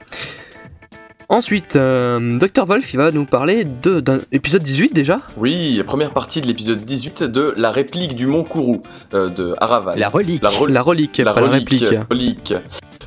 Ensuite, 1.29 1.75
euh, 1.75 2.37
Dr. 2.39 2.65
Wolf 2.65 2.93
il 2.93 2.97
va 2.97 3.11
nous 3.11 3.25
parler 3.25 3.65
de- 3.65 3.99
d'un 3.99 4.19
épisode 4.31 4.63
18 4.63 4.93
déjà. 4.93 5.19
Oui, 5.35 5.81
première 5.85 6.11
partie 6.11 6.39
de 6.39 6.47
l'épisode 6.47 6.83
18 6.85 7.23
de 7.23 7.53
La 7.57 7.71
réplique 7.71 8.15
du 8.15 8.27
Mont 8.27 8.45
Kourou 8.45 8.81
euh, 9.13 9.27
de 9.27 9.53
Aravan. 9.59 9.93
La 9.97 10.07
relique. 10.07 10.41
La 10.41 10.49
rel- 10.49 10.71
La 10.71 10.81
relique, 10.81 11.17
la 11.17 11.33
pas 11.33 11.41
la 11.41 11.47
relique, 11.47 11.69
réplique. 11.69 11.99
relique. 12.09 12.53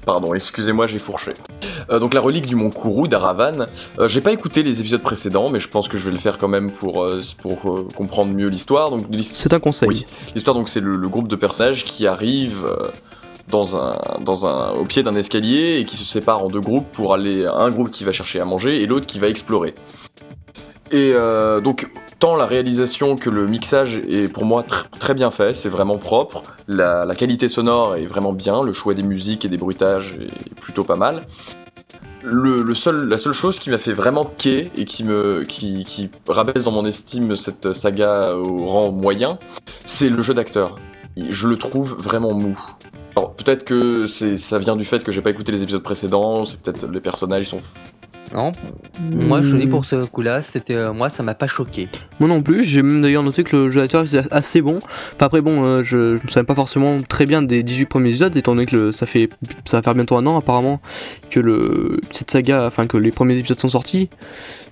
Pardon, 0.04 0.34
excusez-moi, 0.34 0.86
j'ai 0.86 0.98
fourché. 0.98 1.32
Euh, 1.90 1.98
donc 1.98 2.14
la 2.14 2.20
relique 2.20 2.46
du 2.46 2.56
Mont 2.56 2.70
Kourou 2.70 3.08
d'Aravan. 3.08 3.66
Euh, 3.98 4.08
j'ai 4.08 4.20
pas 4.20 4.32
écouté 4.32 4.62
les 4.62 4.80
épisodes 4.80 5.02
précédents, 5.02 5.48
mais 5.50 5.60
je 5.60 5.68
pense 5.68 5.88
que 5.88 5.98
je 5.98 6.04
vais 6.04 6.10
le 6.10 6.18
faire 6.18 6.38
quand 6.38 6.48
même 6.48 6.70
pour, 6.70 7.04
euh, 7.04 7.20
pour 7.40 7.86
comprendre 7.94 8.32
mieux 8.32 8.48
l'histoire. 8.48 8.90
Donc 8.90 9.06
C'est 9.22 9.52
un 9.52 9.60
conseil. 9.60 9.88
Oui. 9.88 10.06
L'histoire 10.34 10.56
donc 10.56 10.68
c'est 10.68 10.80
le, 10.80 10.96
le 10.96 11.08
groupe 11.08 11.28
de 11.28 11.36
personnages 11.36 11.84
qui 11.84 12.06
arrivent 12.06 12.66
dans 13.48 13.76
un, 13.76 13.98
dans 14.20 14.46
un, 14.46 14.70
au 14.72 14.84
pied 14.84 15.02
d'un 15.02 15.16
escalier 15.16 15.78
et 15.80 15.84
qui 15.84 15.96
se 15.96 16.04
séparent 16.04 16.44
en 16.44 16.48
deux 16.48 16.60
groupes 16.60 16.86
pour 16.92 17.14
aller 17.14 17.46
un 17.46 17.70
groupe 17.70 17.90
qui 17.90 18.04
va 18.04 18.12
chercher 18.12 18.40
à 18.40 18.44
manger 18.44 18.80
et 18.80 18.86
l'autre 18.86 19.06
qui 19.06 19.18
va 19.18 19.28
explorer. 19.28 19.74
Et 20.92 21.12
euh, 21.14 21.60
donc 21.60 21.88
tant 22.18 22.36
la 22.36 22.46
réalisation 22.46 23.16
que 23.16 23.30
le 23.30 23.46
mixage 23.46 24.00
est 24.08 24.32
pour 24.32 24.44
moi 24.44 24.62
tr- 24.62 24.84
très 24.98 25.14
bien 25.14 25.30
fait, 25.30 25.54
c'est 25.54 25.68
vraiment 25.68 25.98
propre, 25.98 26.42
la, 26.68 27.04
la 27.04 27.14
qualité 27.14 27.48
sonore 27.48 27.96
est 27.96 28.06
vraiment 28.06 28.32
bien, 28.32 28.62
le 28.62 28.72
choix 28.72 28.92
des 28.94 29.02
musiques 29.02 29.44
et 29.44 29.48
des 29.48 29.56
bruitages 29.56 30.18
est 30.20 30.54
plutôt 30.54 30.84
pas 30.84 30.96
mal. 30.96 31.26
Le, 32.22 32.62
la 33.08 33.18
seule 33.18 33.32
chose 33.32 33.58
qui 33.58 33.70
m'a 33.70 33.78
fait 33.78 33.92
vraiment 33.92 34.24
quai 34.24 34.70
et 34.76 34.84
qui 34.84 36.10
rabaisse 36.28 36.64
dans 36.64 36.72
mon 36.72 36.84
estime 36.84 37.36
cette 37.36 37.72
saga 37.72 38.34
au 38.34 38.66
rang 38.66 38.92
moyen, 38.92 39.38
c'est 39.86 40.08
le 40.08 40.22
jeu 40.22 40.34
d'acteur. 40.34 40.76
Je 41.16 41.48
le 41.48 41.56
trouve 41.56 41.96
vraiment 41.98 42.32
mou. 42.34 42.58
Alors 43.16 43.34
peut-être 43.34 43.64
que 43.64 44.06
ça 44.06 44.58
vient 44.58 44.76
du 44.76 44.84
fait 44.84 45.02
que 45.02 45.12
j'ai 45.12 45.20
pas 45.20 45.30
écouté 45.30 45.52
les 45.52 45.62
épisodes 45.62 45.82
précédents, 45.82 46.44
c'est 46.44 46.60
peut-être 46.60 46.86
les 46.86 47.00
personnages 47.00 47.48
sont 47.48 47.60
Non, 48.34 48.52
moi 49.10 49.42
je 49.42 49.56
dis 49.56 49.66
Hmm. 49.66 49.70
pour 49.70 49.84
ce 49.84 50.04
coup-là, 50.04 50.40
c'était 50.42 50.74
euh, 50.76 50.92
moi 50.92 51.08
ça 51.08 51.22
m'a 51.22 51.34
pas 51.34 51.46
choqué. 51.48 51.88
Moi 52.20 52.28
non 52.28 52.42
plus, 52.42 52.62
j'ai 52.64 52.82
même 52.82 53.02
d'ailleurs 53.02 53.22
noté 53.22 53.42
que 53.44 53.56
le 53.56 53.70
jeu 53.70 53.80
d'acteur 53.80 54.04
était 54.04 54.22
assez 54.30 54.60
bon. 54.62 54.78
Enfin 55.16 55.26
après 55.26 55.40
bon, 55.40 55.64
euh, 55.64 55.82
je 55.82 56.14
ne 56.22 56.28
savais 56.28 56.46
pas 56.46 56.54
forcément 56.54 57.00
très 57.02 57.24
bien 57.26 57.42
des 57.42 57.62
18 57.62 57.86
premiers 57.86 58.10
épisodes, 58.10 58.36
étant 58.36 58.54
donné 58.54 58.66
que 58.66 58.76
le- 58.76 58.92
ça 58.92 59.06
fait 59.06 59.28
ça 59.64 59.78
va 59.78 59.82
faire 59.82 59.94
bientôt 59.94 60.16
un 60.16 60.26
an 60.26 60.38
apparemment 60.38 60.80
que 61.30 61.40
le 61.40 62.00
cette 62.12 62.30
saga, 62.30 62.66
enfin 62.66 62.86
que 62.86 62.96
les 62.96 63.10
premiers 63.10 63.36
épisodes 63.38 63.58
sont 63.58 63.68
sortis. 63.70 64.08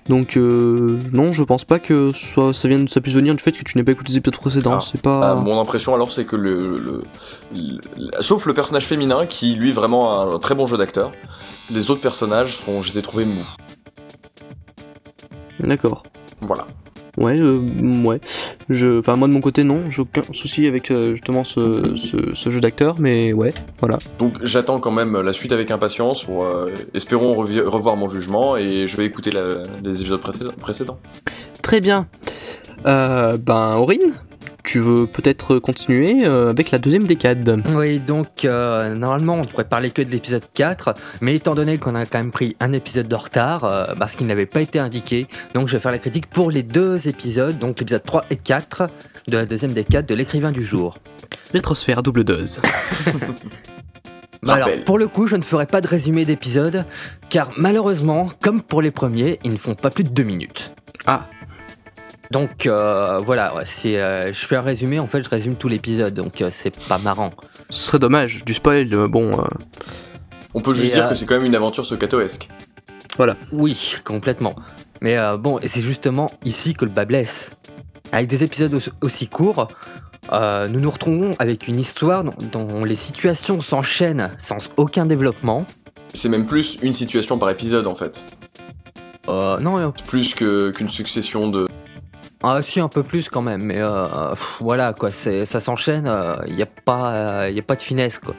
Donc 0.07 0.37
euh, 0.37 0.97
non, 1.13 1.33
je 1.33 1.43
pense 1.43 1.65
pas 1.65 1.77
que 1.79 2.09
soit 2.13 2.53
ça 2.53 2.67
vienne, 2.67 2.87
ça 2.87 2.99
puisse 3.01 3.13
venir 3.13 3.35
du 3.35 3.43
fait 3.43 3.51
que 3.51 3.63
tu 3.63 3.77
n'aies 3.77 3.83
pas 3.83 3.91
écouté 3.91 4.11
les 4.13 4.17
épisodes 4.17 4.39
précédents. 4.39 4.75
Ah. 4.77 4.79
C'est 4.81 5.01
pas. 5.01 5.31
Ah, 5.31 5.35
mon 5.35 5.59
impression 5.59 5.93
alors 5.93 6.11
c'est 6.11 6.25
que 6.25 6.35
le, 6.35 6.79
le- 6.79 7.03
le- 7.55 8.21
sauf 8.21 8.45
le 8.45 8.53
personnage 8.53 8.85
féminin 8.85 9.25
qui 9.27 9.53
lui 9.55 9.69
est 9.69 9.73
vraiment 9.73 10.33
un 10.33 10.39
très 10.39 10.55
bon 10.55 10.65
jeu 10.65 10.77
d'acteur, 10.77 11.11
les 11.71 11.89
autres 11.91 12.01
personnages 12.01 12.55
sont 12.57 12.81
je 12.81 12.91
les 12.91 12.99
ai 12.99 13.01
trouvés 13.01 13.25
mous. 13.25 13.55
D'accord. 15.59 16.03
Voilà. 16.41 16.65
Ouais, 17.17 17.37
euh, 17.39 17.59
ouais. 18.05 18.21
Je, 18.69 18.99
enfin 18.99 19.17
moi 19.17 19.27
de 19.27 19.33
mon 19.33 19.41
côté 19.41 19.65
non, 19.65 19.91
j'ai 19.91 20.01
aucun 20.03 20.21
souci 20.31 20.67
avec 20.67 20.89
euh, 20.89 21.11
justement 21.13 21.43
ce, 21.43 21.95
ce- 21.97 22.33
ce 22.33 22.49
jeu 22.49 22.61
d'acteur, 22.61 22.95
mais 22.97 23.33
ouais, 23.33 23.53
voilà. 23.79 23.97
Donc 24.19 24.35
j'attends 24.43 24.79
quand 24.79 24.91
même 24.91 25.19
la 25.19 25.33
suite 25.33 25.51
avec 25.51 25.69
impatience 25.71 26.23
pour 26.23 26.45
euh, 26.45 26.69
espérons 26.93 27.33
revoir 27.35 27.97
mon 27.97 28.07
jugement 28.09 28.55
et 28.55 28.87
je 28.87 28.95
vais 28.95 29.05
écouter 29.05 29.31
la- 29.31 29.63
les 29.83 29.99
épisodes 29.99 30.21
précé- 30.21 30.51
précédents. 30.61 30.99
Très 31.61 31.81
bien. 31.81 32.07
Euh, 32.85 33.35
ben 33.37 33.75
Aurine, 33.75 34.13
tu 34.63 34.79
veux 34.79 35.07
peut-être 35.07 35.59
continuer 35.59 36.25
euh, 36.25 36.49
avec 36.49 36.71
la 36.71 36.77
deuxième 36.77 37.05
décade. 37.05 37.61
Oui, 37.69 37.99
donc 37.99 38.45
euh, 38.45 38.93
normalement 38.95 39.35
on 39.35 39.45
devrait 39.45 39.67
parler 39.67 39.91
que 39.91 40.01
de 40.01 40.09
l'épisode 40.09 40.43
4, 40.53 40.93
mais 41.21 41.35
étant 41.35 41.55
donné 41.55 41.77
qu'on 41.77 41.95
a 41.95 42.05
quand 42.05 42.19
même 42.19 42.31
pris 42.31 42.55
un 42.59 42.73
épisode 42.73 43.07
de 43.07 43.15
retard, 43.15 43.63
euh, 43.63 43.95
parce 43.97 44.15
qu'il 44.15 44.27
n'avait 44.27 44.45
pas 44.45 44.61
été 44.61 44.79
indiqué, 44.79 45.27
donc 45.53 45.67
je 45.67 45.75
vais 45.75 45.79
faire 45.79 45.91
la 45.91 45.99
critique 45.99 46.27
pour 46.27 46.51
les 46.51 46.63
deux 46.63 47.07
épisodes, 47.07 47.57
donc 47.57 47.79
l'épisode 47.79 48.03
3 48.03 48.25
et 48.29 48.35
4 48.35 48.89
de 49.27 49.37
la 49.37 49.45
deuxième 49.45 49.73
décade 49.73 50.05
de 50.05 50.15
l'écrivain 50.15 50.51
du 50.51 50.63
jour. 50.63 50.97
Rétrosphère 51.53 52.03
double 52.03 52.23
dose. 52.23 52.61
Bah 54.41 54.53
alors, 54.53 54.69
pour 54.85 54.97
le 54.97 55.09
coup, 55.09 55.27
je 55.27 55.35
ne 55.35 55.41
ferai 55.41 55.65
pas 55.65 55.81
de 55.81 55.87
résumé 55.87 56.23
d'épisode, 56.23 56.85
car 57.29 57.51
malheureusement, 57.57 58.29
comme 58.41 58.61
pour 58.61 58.81
les 58.81 58.89
premiers, 58.89 59.37
ils 59.43 59.51
ne 59.51 59.57
font 59.57 59.75
pas 59.75 59.89
plus 59.89 60.05
de 60.05 60.09
deux 60.09 60.23
minutes. 60.23 60.71
Ah. 61.05 61.25
Donc 62.31 62.65
euh, 62.67 63.17
voilà, 63.25 63.55
ouais, 63.55 63.63
c'est, 63.65 63.97
euh, 63.99 64.27
je 64.27 64.45
fais 64.45 64.55
un 64.55 64.61
résumé, 64.61 64.99
en 64.99 65.07
fait 65.07 65.23
je 65.23 65.29
résume 65.29 65.55
tout 65.55 65.67
l'épisode, 65.67 66.13
donc 66.13 66.41
euh, 66.41 66.49
c'est 66.51 66.75
pas 66.87 66.99
marrant. 66.99 67.31
Ce 67.71 67.87
serait 67.87 67.99
dommage, 67.99 68.45
du 68.45 68.53
spoil, 68.53 68.87
euh, 68.93 69.07
bon. 69.07 69.39
euh, 69.39 69.43
On 70.53 70.61
peut 70.61 70.73
juste 70.73 70.91
Et, 70.91 70.95
dire 70.95 71.05
euh, 71.05 71.09
que 71.09 71.15
c'est 71.15 71.25
quand 71.25 71.35
même 71.35 71.45
une 71.45 71.55
aventure 71.55 71.85
socatoesque. 71.85 72.47
Oui, 73.51 73.95
complètement. 74.05 74.55
Mais 75.01 75.17
euh, 75.17 75.37
bon, 75.37 75.59
et 75.59 75.67
c'est 75.67 75.81
justement 75.81 76.29
ici 76.45 76.73
que 76.73 76.85
le 76.85 76.91
bas 76.91 77.05
blesse. 77.05 77.51
Avec 78.11 78.27
des 78.27 78.43
épisodes 78.43 78.79
aussi- 79.01 79.27
courts, 79.27 79.67
euh, 80.31 80.67
nous 80.67 80.79
nous 80.79 80.89
retrouvons 80.89 81.35
avec 81.39 81.67
une 81.67 81.77
histoire 81.77 82.23
dont, 82.23 82.33
dont 82.51 82.83
les 82.85 82.95
situations 82.95 83.59
s'enchaînent 83.61 84.31
sans 84.39 84.57
aucun 84.77 85.05
développement. 85.05 85.65
C'est 86.13 86.29
même 86.29 86.45
plus 86.45 86.77
une 86.81 86.93
situation 86.93 87.37
par 87.37 87.49
épisode 87.49 87.87
en 87.87 87.95
fait. 87.95 88.23
Euh, 89.27 89.59
non, 89.59 89.77
euh, 89.77 89.89
Plus 90.07 90.33
que- 90.33 90.71
qu'une 90.71 90.89
succession 90.89 91.49
de. 91.49 91.67
Ah, 92.41 92.61
si 92.61 92.79
un 92.79 92.87
peu 92.87 93.03
plus 93.03 93.29
quand 93.29 93.41
même, 93.41 93.63
mais 93.63 93.77
euh, 93.79 94.33
voilà 94.59 94.93
quoi, 94.93 95.11
ça 95.11 95.59
s'enchaîne, 95.59 96.09
il 96.47 96.55
n'y 96.55 96.61
a, 96.61 96.65
pas, 96.65 97.11
euh, 97.13 97.57
a 97.57 97.61
pas 97.61 97.75
de 97.75 97.81
finesse 97.81 98.17
quoi. 98.17 98.33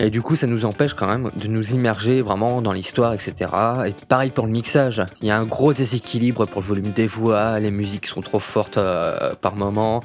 Et 0.00 0.10
du 0.10 0.20
coup, 0.20 0.34
ça 0.34 0.48
nous 0.48 0.64
empêche 0.64 0.94
quand 0.94 1.06
même 1.06 1.30
de 1.36 1.46
nous 1.46 1.70
immerger 1.70 2.22
vraiment 2.22 2.60
dans 2.60 2.72
l'histoire, 2.72 3.12
etc. 3.12 3.50
Et 3.86 3.92
pareil 4.06 4.30
pour 4.30 4.46
le 4.46 4.52
mixage. 4.52 5.00
Il 5.20 5.28
y 5.28 5.30
a 5.30 5.38
un 5.38 5.44
gros 5.44 5.72
déséquilibre 5.72 6.44
pour 6.48 6.62
le 6.62 6.66
volume 6.66 6.90
des 6.90 7.06
voix, 7.06 7.60
les 7.60 7.70
musiques 7.70 8.06
sont 8.06 8.20
trop 8.20 8.40
fortes 8.40 8.78
euh, 8.78 9.34
par 9.40 9.54
moment. 9.54 10.02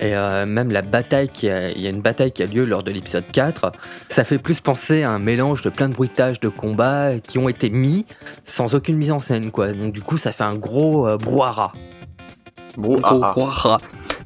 Et 0.00 0.16
euh, 0.16 0.46
même 0.46 0.72
la 0.72 0.80
bataille, 0.82 1.28
qui 1.28 1.48
a- 1.50 1.70
il 1.70 1.80
y 1.80 1.86
a 1.86 1.90
une 1.90 2.00
bataille 2.00 2.32
qui 2.32 2.42
a 2.42 2.46
lieu 2.46 2.64
lors 2.64 2.82
de 2.82 2.90
l'épisode 2.90 3.24
4, 3.32 3.70
ça 4.08 4.24
fait 4.24 4.38
plus 4.38 4.58
penser 4.60 5.02
à 5.02 5.10
un 5.10 5.18
mélange 5.18 5.60
de 5.62 5.68
plein 5.68 5.88
de 5.90 5.94
bruitages 5.94 6.40
de 6.40 6.48
combats 6.48 7.18
qui 7.22 7.36
ont 7.38 7.48
été 7.50 7.68
mis 7.70 8.06
sans 8.44 8.74
aucune 8.74 8.96
mise 8.96 9.12
en 9.12 9.20
scène, 9.20 9.50
quoi. 9.50 9.72
Donc 9.72 9.92
du 9.92 10.00
coup, 10.02 10.16
ça 10.16 10.32
fait 10.32 10.44
un 10.44 10.56
gros 10.56 11.06
euh, 11.06 11.18
brouhaha. 11.18 11.72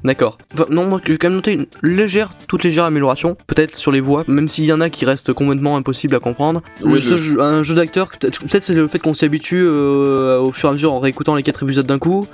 D'accord. 0.05 0.37
Enfin, 0.53 0.65
non, 0.69 0.85
moi 0.85 1.01
j'ai 1.05 1.17
quand 1.17 1.27
même 1.27 1.35
noté 1.35 1.51
une 1.53 1.65
légère, 1.81 2.29
toute 2.47 2.63
légère 2.63 2.85
amélioration, 2.85 3.35
peut-être 3.47 3.75
sur 3.75 3.91
les 3.91 3.99
voix, 4.01 4.23
même 4.27 4.47
s'il 4.47 4.63
y 4.65 4.71
en 4.71 4.79
a 4.79 4.89
qui 4.89 5.03
restent 5.03 5.33
complètement 5.33 5.75
impossibles 5.77 6.15
à 6.15 6.19
comprendre. 6.19 6.61
Oui, 6.83 7.01
Le 7.01 7.17
jeu- 7.17 7.41
un 7.41 7.63
jeu 7.63 7.73
d'acteur, 7.75 8.09
peut-être 8.09 8.39
c'est 8.63 8.73
le 8.73 8.87
fait 8.87 8.99
qu'on 8.99 9.13
s'y 9.15 9.25
habitue 9.25 9.63
euh, 9.65 10.37
au 10.39 10.51
fur 10.51 10.69
et 10.69 10.71
à 10.71 10.73
mesure 10.73 10.93
en 10.93 10.99
réécoutant 10.99 11.35
les 11.35 11.43
quatre 11.43 11.63
épisodes 11.63 11.87
d'un 11.87 11.99
coup. 11.99 12.27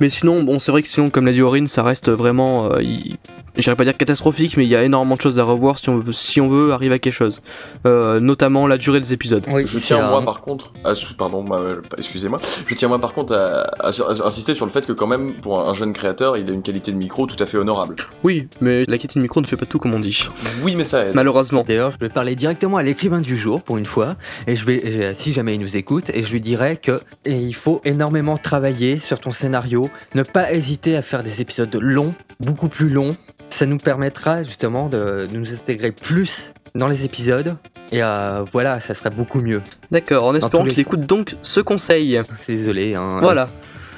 Mais 0.00 0.08
sinon, 0.10 0.42
bon, 0.42 0.58
c'est 0.58 0.72
vrai 0.72 0.82
que 0.82 0.88
sinon, 0.88 1.10
comme 1.10 1.26
l'a 1.26 1.32
dit 1.32 1.42
Aurine, 1.42 1.68
ça 1.68 1.82
reste 1.82 2.08
vraiment, 2.10 2.72
euh, 2.72 2.82
il- 2.82 3.16
j'irais 3.56 3.76
pas 3.76 3.84
dire 3.84 3.96
catastrophique, 3.96 4.56
mais 4.56 4.64
il 4.64 4.68
y 4.70 4.76
a 4.76 4.82
énormément 4.82 5.14
de 5.16 5.20
choses 5.20 5.38
à 5.38 5.44
revoir 5.44 5.78
si 5.78 5.88
on 5.90 5.98
veut, 5.98 6.12
si 6.12 6.40
on 6.40 6.48
veut 6.48 6.72
arriver 6.72 6.94
à 6.94 6.98
quelque 6.98 7.12
chose. 7.14 7.42
Euh, 7.86 8.20
notamment 8.20 8.66
la 8.66 8.78
durée 8.78 9.00
des 9.00 9.12
épisodes. 9.12 9.44
Oui, 9.48 9.66
Je 9.66 9.78
tiens 9.78 10.08
moi 10.08 10.20
un- 10.20 10.22
par 10.24 10.40
contre 10.40 10.72
à 10.84 10.92
pardon 11.18 11.42
moi, 11.42 11.62
excusez-moi 11.98 12.38
je 12.66 12.74
tiens 12.74 12.88
moi 12.88 12.98
par 12.98 13.12
contre 13.12 13.34
à, 13.34 13.86
à 13.86 13.92
sur- 13.92 14.08
à 14.08 14.26
insister 14.26 14.54
sur 14.54 14.64
le 14.66 14.70
fait 14.70 14.86
que 14.86 14.92
quand 14.92 15.06
même 15.06 15.34
pour 15.40 15.60
un, 15.60 15.70
un 15.70 15.74
jeune 15.74 15.92
créateur 15.92 16.36
il 16.36 16.48
a 16.48 16.52
une 16.52 16.62
qualité 16.62 16.92
de 16.92 16.96
micro 16.96 17.26
tout 17.26 17.36
à 17.42 17.46
fait 17.46 17.58
honorable. 17.58 17.96
Oui, 18.24 18.48
mais 18.60 18.80
la 18.86 18.96
qualité 18.98 19.18
de 19.18 19.22
micro 19.22 19.40
ne 19.40 19.46
fait 19.46 19.56
pas 19.56 19.66
tout 19.66 19.78
comme 19.78 19.94
on 19.94 20.00
dit. 20.00 20.26
Oui 20.62 20.74
mais 20.76 20.84
ça 20.84 21.04
aide. 21.06 21.14
Malheureusement. 21.14 21.64
D'ailleurs, 21.66 21.92
je 21.92 21.98
vais 22.06 22.08
parler 22.08 22.34
directement 22.36 22.76
à 22.78 22.82
l'écrivain 22.82 23.20
du 23.20 23.36
jour 23.36 23.62
pour 23.62 23.76
une 23.78 23.86
fois, 23.86 24.16
et 24.46 24.56
je 24.56 24.64
vais, 24.64 25.14
si 25.14 25.32
jamais 25.32 25.54
il 25.54 25.60
nous 25.60 25.76
écoute, 25.76 26.10
et 26.14 26.22
je 26.22 26.30
lui 26.32 26.40
dirais 26.40 26.76
que 26.76 26.98
et 27.24 27.36
il 27.38 27.54
faut 27.54 27.80
énormément 27.84 28.36
travailler 28.38 28.98
sur 28.98 29.20
ton 29.20 29.30
scénario, 29.32 29.88
ne 30.14 30.22
pas 30.22 30.52
hésiter 30.52 30.96
à 30.96 31.02
faire 31.02 31.22
des 31.22 31.40
épisodes 31.40 31.74
longs, 31.80 32.14
beaucoup 32.42 32.68
plus 32.68 32.88
longs. 32.88 33.16
Ça 33.50 33.66
nous 33.66 33.78
permettra 33.78 34.42
justement 34.42 34.88
de, 34.88 35.26
de 35.30 35.36
nous 35.36 35.52
intégrer 35.52 35.92
plus 35.92 36.52
dans 36.74 36.88
les 36.88 37.04
épisodes, 37.04 37.56
et 37.90 38.02
euh, 38.02 38.44
voilà, 38.50 38.80
ça 38.80 38.94
serait 38.94 39.10
beaucoup 39.10 39.40
mieux. 39.42 39.60
D'accord, 39.90 40.24
en 40.24 40.34
espérant 40.34 40.64
qu'il 40.64 40.80
écoute 40.80 41.00
donc 41.04 41.36
ce 41.42 41.60
conseil. 41.60 42.18
C'est 42.38 42.54
Désolé. 42.54 42.94
Hein, 42.94 43.18
Voilà. 43.20 43.50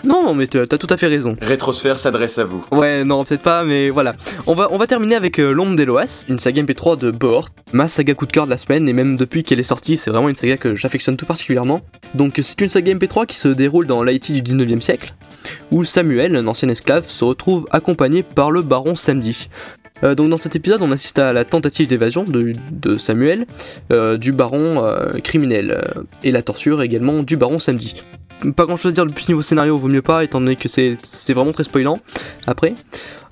Non, 0.04 0.23
non, 0.23 0.34
mais 0.34 0.46
t'as 0.46 0.66
tout 0.66 0.87
à 0.90 0.96
fait 0.96 1.06
raison. 1.06 1.37
Rétrosphère 1.40 1.99
s'adresse 1.99 2.38
à 2.38 2.44
vous. 2.44 2.62
Ouais, 2.73 3.04
non, 3.04 3.25
peut-être 3.25 3.42
pas, 3.42 3.64
mais 3.64 3.90
voilà. 3.90 4.14
On 4.46 4.54
va, 4.54 4.68
on 4.70 4.76
va 4.76 4.87
terminer 4.87 5.14
avec 5.14 5.38
euh, 5.38 5.52
L'ombre 5.52 5.76
d'Eloas, 5.76 6.25
une 6.28 6.38
saga 6.38 6.62
MP3 6.62 6.99
de 6.99 7.11
Bohort, 7.11 7.49
ma 7.73 7.88
saga 7.88 8.14
coup 8.14 8.26
de 8.26 8.32
cœur 8.32 8.44
de 8.44 8.50
la 8.50 8.58
semaine, 8.58 8.88
et 8.88 8.92
même 8.92 9.16
depuis 9.16 9.42
qu'elle 9.42 9.61
est 9.61 9.62
sortie, 9.62 9.96
c'est 9.96 10.11
vraiment 10.11 10.28
une 10.28 10.37
saga 10.37 10.56
que 10.56 10.75
j'affectionne 10.75 11.16
tout 11.16 11.26
particulièrement. 11.26 11.80
Donc, 12.14 12.38
c'est 12.42 12.61
une 12.61 12.68
saga 12.68 12.92
MP3 12.92 13.26
qui 13.26 13.37
se 13.37 13.49
déroule 13.49 13.87
dans 13.87 14.02
l'Haïti 14.02 14.40
du 14.40 14.42
19e 14.42 14.80
siècle, 14.80 15.14
où 15.70 15.84
Samuel, 15.84 16.37
un 16.37 16.46
ancien 16.46 16.68
esclave, 16.68 17.08
se 17.08 17.25
retrouve 17.25 17.66
accompagné 17.70 18.23
par 18.23 18.50
le 18.50 18.62
baron 18.62 18.94
Samedi. 18.94 19.49
Euh, 20.02 20.14
donc 20.14 20.28
dans 20.28 20.37
cet 20.37 20.56
épisode, 20.56 20.82
on 20.82 20.90
assiste 20.90 21.18
à 21.18 21.32
la 21.32 21.44
tentative 21.44 21.88
d'évasion 21.88 22.25
de, 22.25 22.52
de 22.70 22.96
Samuel, 22.96 23.46
euh, 23.92 24.16
du 24.16 24.32
baron 24.32 24.84
euh, 24.84 25.12
criminel, 25.23 25.80
et 26.23 26.30
la 26.30 26.42
torture 26.42 26.82
également 26.82 27.23
du 27.23 27.37
baron 27.37 27.58
Samedi. 27.58 28.04
Pas 28.56 28.66
grand 28.66 28.76
chose 28.76 28.92
à 28.92 28.94
dire 28.94 29.06
depuis 29.06 29.24
niveau 29.28 29.42
scénario, 29.42 29.78
vaut 29.78 29.88
mieux 29.88 30.02
pas, 30.02 30.22
étant 30.24 30.40
donné 30.40 30.56
que 30.56 30.68
c'est 30.68 30.96
vraiment 31.32 31.52
très 31.52 31.64
spoilant 31.64 31.98
après. 32.46 32.74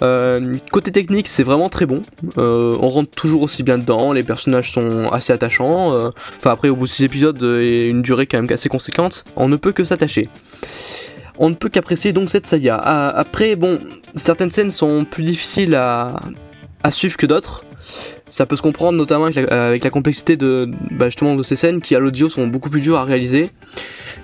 Euh, 0.02 0.56
côté 0.72 0.90
technique, 0.90 1.28
c'est 1.28 1.42
vraiment 1.42 1.68
très 1.68 1.86
bon. 1.86 2.02
Euh, 2.38 2.76
on 2.80 2.88
rentre 2.88 3.10
toujours 3.10 3.42
aussi 3.42 3.62
bien 3.62 3.78
dedans, 3.78 4.12
les 4.12 4.22
personnages 4.22 4.72
sont 4.72 5.08
assez 5.12 5.32
attachants. 5.32 5.92
euh, 5.92 6.10
Enfin, 6.38 6.50
après, 6.50 6.68
au 6.70 6.76
bout 6.76 6.86
de 6.86 6.90
6 6.90 7.04
épisodes 7.04 7.42
et 7.42 7.88
une 7.88 8.02
durée 8.02 8.26
quand 8.26 8.40
même 8.40 8.50
assez 8.50 8.68
conséquente, 8.68 9.24
on 9.36 9.48
ne 9.48 9.56
peut 9.56 9.72
que 9.72 9.84
s'attacher. 9.84 10.28
On 11.38 11.50
ne 11.50 11.54
peut 11.54 11.68
qu'apprécier 11.68 12.12
donc 12.12 12.30
cette 12.30 12.46
saga. 12.46 12.80
Ah, 12.82 13.08
Après, 13.16 13.54
bon, 13.54 13.80
certaines 14.14 14.50
scènes 14.50 14.70
sont 14.70 15.04
plus 15.04 15.22
difficiles 15.24 15.74
à 15.74 16.16
suivre 16.90 17.16
que 17.16 17.26
d'autres. 17.26 17.64
Ça 18.32 18.46
peut 18.46 18.56
se 18.56 18.62
comprendre 18.62 18.96
notamment 18.96 19.26
avec 19.26 19.36
la, 19.36 19.66
avec 19.66 19.84
la 19.84 19.90
complexité 19.90 20.38
de, 20.38 20.70
bah, 20.90 21.08
justement 21.08 21.34
de 21.36 21.42
ces 21.42 21.54
scènes 21.54 21.82
qui 21.82 21.94
à 21.94 21.98
l'audio 21.98 22.30
sont 22.30 22.46
beaucoup 22.46 22.70
plus 22.70 22.80
dures 22.80 22.96
à 22.96 23.04
réaliser. 23.04 23.50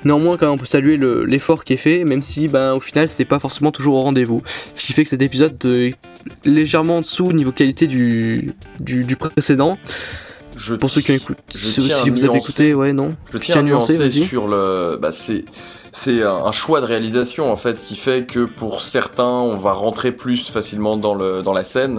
Néanmoins, 0.04 0.38
quand 0.38 0.46
même, 0.46 0.54
on 0.54 0.58
peut 0.58 0.64
saluer 0.64 0.96
le- 0.96 1.26
l'effort 1.26 1.62
qui 1.62 1.74
est 1.74 1.76
fait, 1.76 2.04
même 2.04 2.22
si, 2.22 2.48
ben, 2.48 2.72
au 2.72 2.80
final, 2.80 3.10
c'est 3.10 3.26
pas 3.26 3.38
forcément 3.38 3.70
toujours 3.70 3.96
au 3.96 4.02
rendez-vous. 4.02 4.42
Ce 4.74 4.86
qui 4.86 4.94
fait 4.94 5.04
que 5.04 5.10
cet 5.10 5.20
épisode 5.20 5.62
est 5.66 5.94
légèrement 6.46 6.96
en 6.96 7.00
dessous 7.02 7.26
au 7.26 7.32
niveau 7.34 7.52
qualité 7.52 7.86
du, 7.86 8.54
du, 8.80 9.04
du 9.04 9.16
précédent. 9.16 9.76
Je 10.56 10.74
Pour 10.74 10.88
ceux 10.88 11.02
qui 11.02 11.12
écoutent, 11.12 11.36
si, 11.50 12.08
vous 12.08 12.24
avez 12.24 12.38
écouté, 12.38 12.72
ouais, 12.74 12.94
non. 12.94 13.14
Je 13.30 13.36
tiens 13.38 13.58
à 13.58 13.62
nuancer, 13.62 14.08
sur 14.08 14.48
le. 14.48 14.96
Bah, 15.00 15.10
c'est. 15.10 15.44
C'est 15.90 16.22
un 16.22 16.52
choix 16.52 16.80
de 16.82 16.86
réalisation 16.86 17.50
en 17.50 17.56
fait 17.56 17.82
qui 17.82 17.96
fait 17.96 18.24
que 18.26 18.44
pour 18.44 18.82
certains 18.82 19.24
on 19.26 19.56
va 19.56 19.72
rentrer 19.72 20.12
plus 20.12 20.48
facilement 20.50 20.98
dans, 20.98 21.14
le, 21.14 21.40
dans 21.42 21.54
la 21.54 21.64
scène 21.64 21.98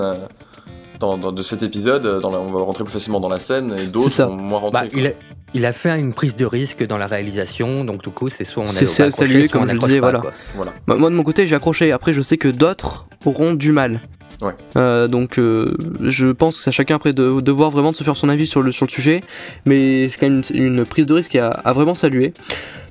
dans, 1.00 1.18
dans- 1.18 1.32
de 1.32 1.42
cet 1.44 1.64
épisode, 1.64 2.06
euh, 2.06 2.20
dans 2.20 2.30
la- 2.30 2.40
on 2.40 2.52
va 2.52 2.62
rentrer 2.62 2.84
plus 2.84 2.94
facilement 2.94 3.20
dans 3.20 3.30
la 3.30 3.40
scène 3.40 3.76
et 3.78 3.86
d'autres 3.88 4.24
vont 4.26 4.36
moins 4.36 4.60
Bah, 4.72 4.82
rentrer. 4.82 4.90
il, 5.00 5.08
a, 5.08 5.12
il 5.54 5.66
a 5.66 5.74
fait 5.74 5.98
une 6.00 6.14
prise 6.14 6.36
de 6.36 6.46
risque 6.46 6.86
dans 6.86 6.98
la 6.98 7.08
réalisation, 7.08 7.84
donc 7.86 8.04
du 8.04 8.10
coup, 8.10 8.30
c'est 8.30 8.44
soit 8.44 8.64
on 8.64 8.68
a 8.68 8.70
accrocher, 8.72 9.12
salué, 9.12 9.48
soit 9.48 9.60
comme 9.60 9.70
on 9.70 9.74
je 9.74 9.78
disais, 9.78 10.00
pas, 10.02 10.12
voilà. 10.56 10.74
Bah, 10.88 10.96
moi, 10.98 11.10
de 11.10 11.16
mon 11.16 11.24
côté, 11.24 11.46
j'ai 11.46 11.56
accroché. 11.56 11.92
Après, 11.92 12.14
je 12.14 12.22
sais 12.22 12.38
que 12.38 12.48
d'autres 12.50 13.08
auront 13.26 13.54
du 13.54 13.72
mal. 13.72 14.02
Ouais. 14.42 14.54
Euh, 14.78 15.10
donc, 15.10 15.38
euh, 15.38 15.76
je 16.02 16.28
pense 16.28 16.56
que 16.58 16.64
c'est 16.64 16.70
à 16.70 16.72
chacun 16.72 16.96
après 16.96 17.12
de, 17.12 17.42
de 17.42 17.52
voir 17.52 17.72
vraiment 17.72 17.92
de 17.92 17.96
se 17.98 18.06
faire 18.06 18.16
son 18.16 18.30
avis 18.30 18.48
sur 18.48 18.62
le, 18.62 18.72
sur 18.72 18.86
le 18.86 18.92
sujet. 18.92 19.22
Mais 19.66 20.08
c'est 20.08 20.18
quand 20.18 20.30
même 20.30 20.42
une, 20.54 20.78
une 20.80 20.86
prise 20.86 21.06
de 21.06 21.14
risque 21.14 21.36
à, 21.36 21.50
à 21.50 21.74
vraiment 21.74 21.94
saluer. 21.96 22.34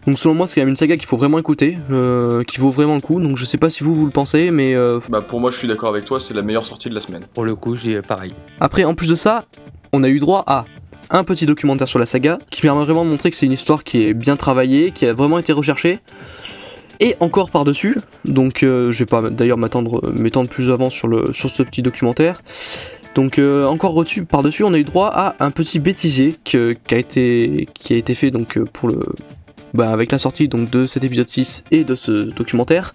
Donc, 0.08 0.18
selon 0.18 0.32
moi, 0.32 0.46
c'est 0.46 0.54
quand 0.54 0.62
même 0.62 0.70
une 0.70 0.76
saga 0.76 0.96
qu'il 0.96 1.04
faut 1.06 1.18
vraiment 1.18 1.38
écouter, 1.38 1.76
euh, 1.90 2.42
qui 2.42 2.60
vaut 2.60 2.70
vraiment 2.70 2.94
le 2.94 3.02
coup. 3.02 3.20
Donc, 3.20 3.36
je 3.36 3.44
sais 3.44 3.58
pas 3.58 3.68
si 3.68 3.84
vous, 3.84 3.94
vous 3.94 4.06
le 4.06 4.10
pensez, 4.10 4.50
mais 4.50 4.74
euh, 4.74 5.00
Bah, 5.10 5.20
pour 5.20 5.38
moi 5.38 5.50
je 5.50 5.58
suis 5.58 5.68
d'accord 5.68 5.90
avec 5.90 6.06
toi, 6.06 6.18
c'est 6.18 6.32
la 6.32 6.40
meilleure 6.40 6.64
sortie 6.64 6.88
de 6.88 6.94
la 6.94 7.02
semaine. 7.02 7.24
Pour 7.34 7.44
le 7.44 7.54
coup, 7.54 7.76
j'ai 7.76 8.00
pareil. 8.00 8.32
Après, 8.58 8.84
en 8.84 8.94
plus 8.94 9.10
de 9.10 9.14
ça, 9.14 9.44
on 9.92 10.02
a 10.02 10.08
eu 10.08 10.18
droit 10.18 10.44
à 10.46 10.64
un 11.10 11.24
petit 11.24 11.44
documentaire 11.44 11.86
sur 11.88 11.98
la 11.98 12.06
saga 12.06 12.38
qui 12.50 12.62
permet 12.62 12.82
vraiment 12.86 13.04
de 13.04 13.10
montrer 13.10 13.30
que 13.30 13.36
c'est 13.36 13.44
une 13.44 13.52
histoire 13.52 13.84
qui 13.84 14.02
est 14.06 14.14
bien 14.14 14.36
travaillée, 14.36 14.92
qui 14.92 15.04
a 15.04 15.12
vraiment 15.12 15.38
été 15.38 15.52
recherchée. 15.52 15.98
Et 17.00 17.14
encore 17.20 17.50
par-dessus, 17.50 17.98
donc 18.24 18.62
euh, 18.62 18.90
je 18.90 19.00
vais 19.00 19.04
pas 19.06 19.28
d'ailleurs 19.28 19.58
m'attendre, 19.58 20.10
m'étendre 20.18 20.48
plus 20.48 20.70
avant 20.70 20.88
sur, 20.88 21.06
le, 21.08 21.34
sur 21.34 21.50
ce 21.50 21.62
petit 21.62 21.82
documentaire. 21.82 22.40
Donc 23.14 23.38
euh, 23.38 23.66
encore 23.66 24.02
par-dessus, 24.30 24.64
on 24.64 24.72
a 24.72 24.78
eu 24.78 24.84
droit 24.84 25.08
à 25.14 25.36
un 25.44 25.50
petit 25.50 25.80
bêtisier 25.80 26.34
que- 26.46 26.72
qui, 26.86 26.94
a 26.94 26.98
été, 26.98 27.68
qui 27.74 27.92
a 27.92 27.96
été 27.98 28.14
fait 28.14 28.30
donc 28.30 28.56
euh, 28.56 28.64
pour 28.72 28.88
le 28.88 29.00
bah, 29.74 29.90
avec 29.90 30.12
la 30.12 30.18
sortie 30.18 30.48
donc 30.48 30.70
de 30.70 30.86
cet 30.86 31.04
épisode 31.04 31.28
6 31.28 31.64
et 31.70 31.84
de 31.84 31.94
ce 31.94 32.10
documentaire. 32.10 32.94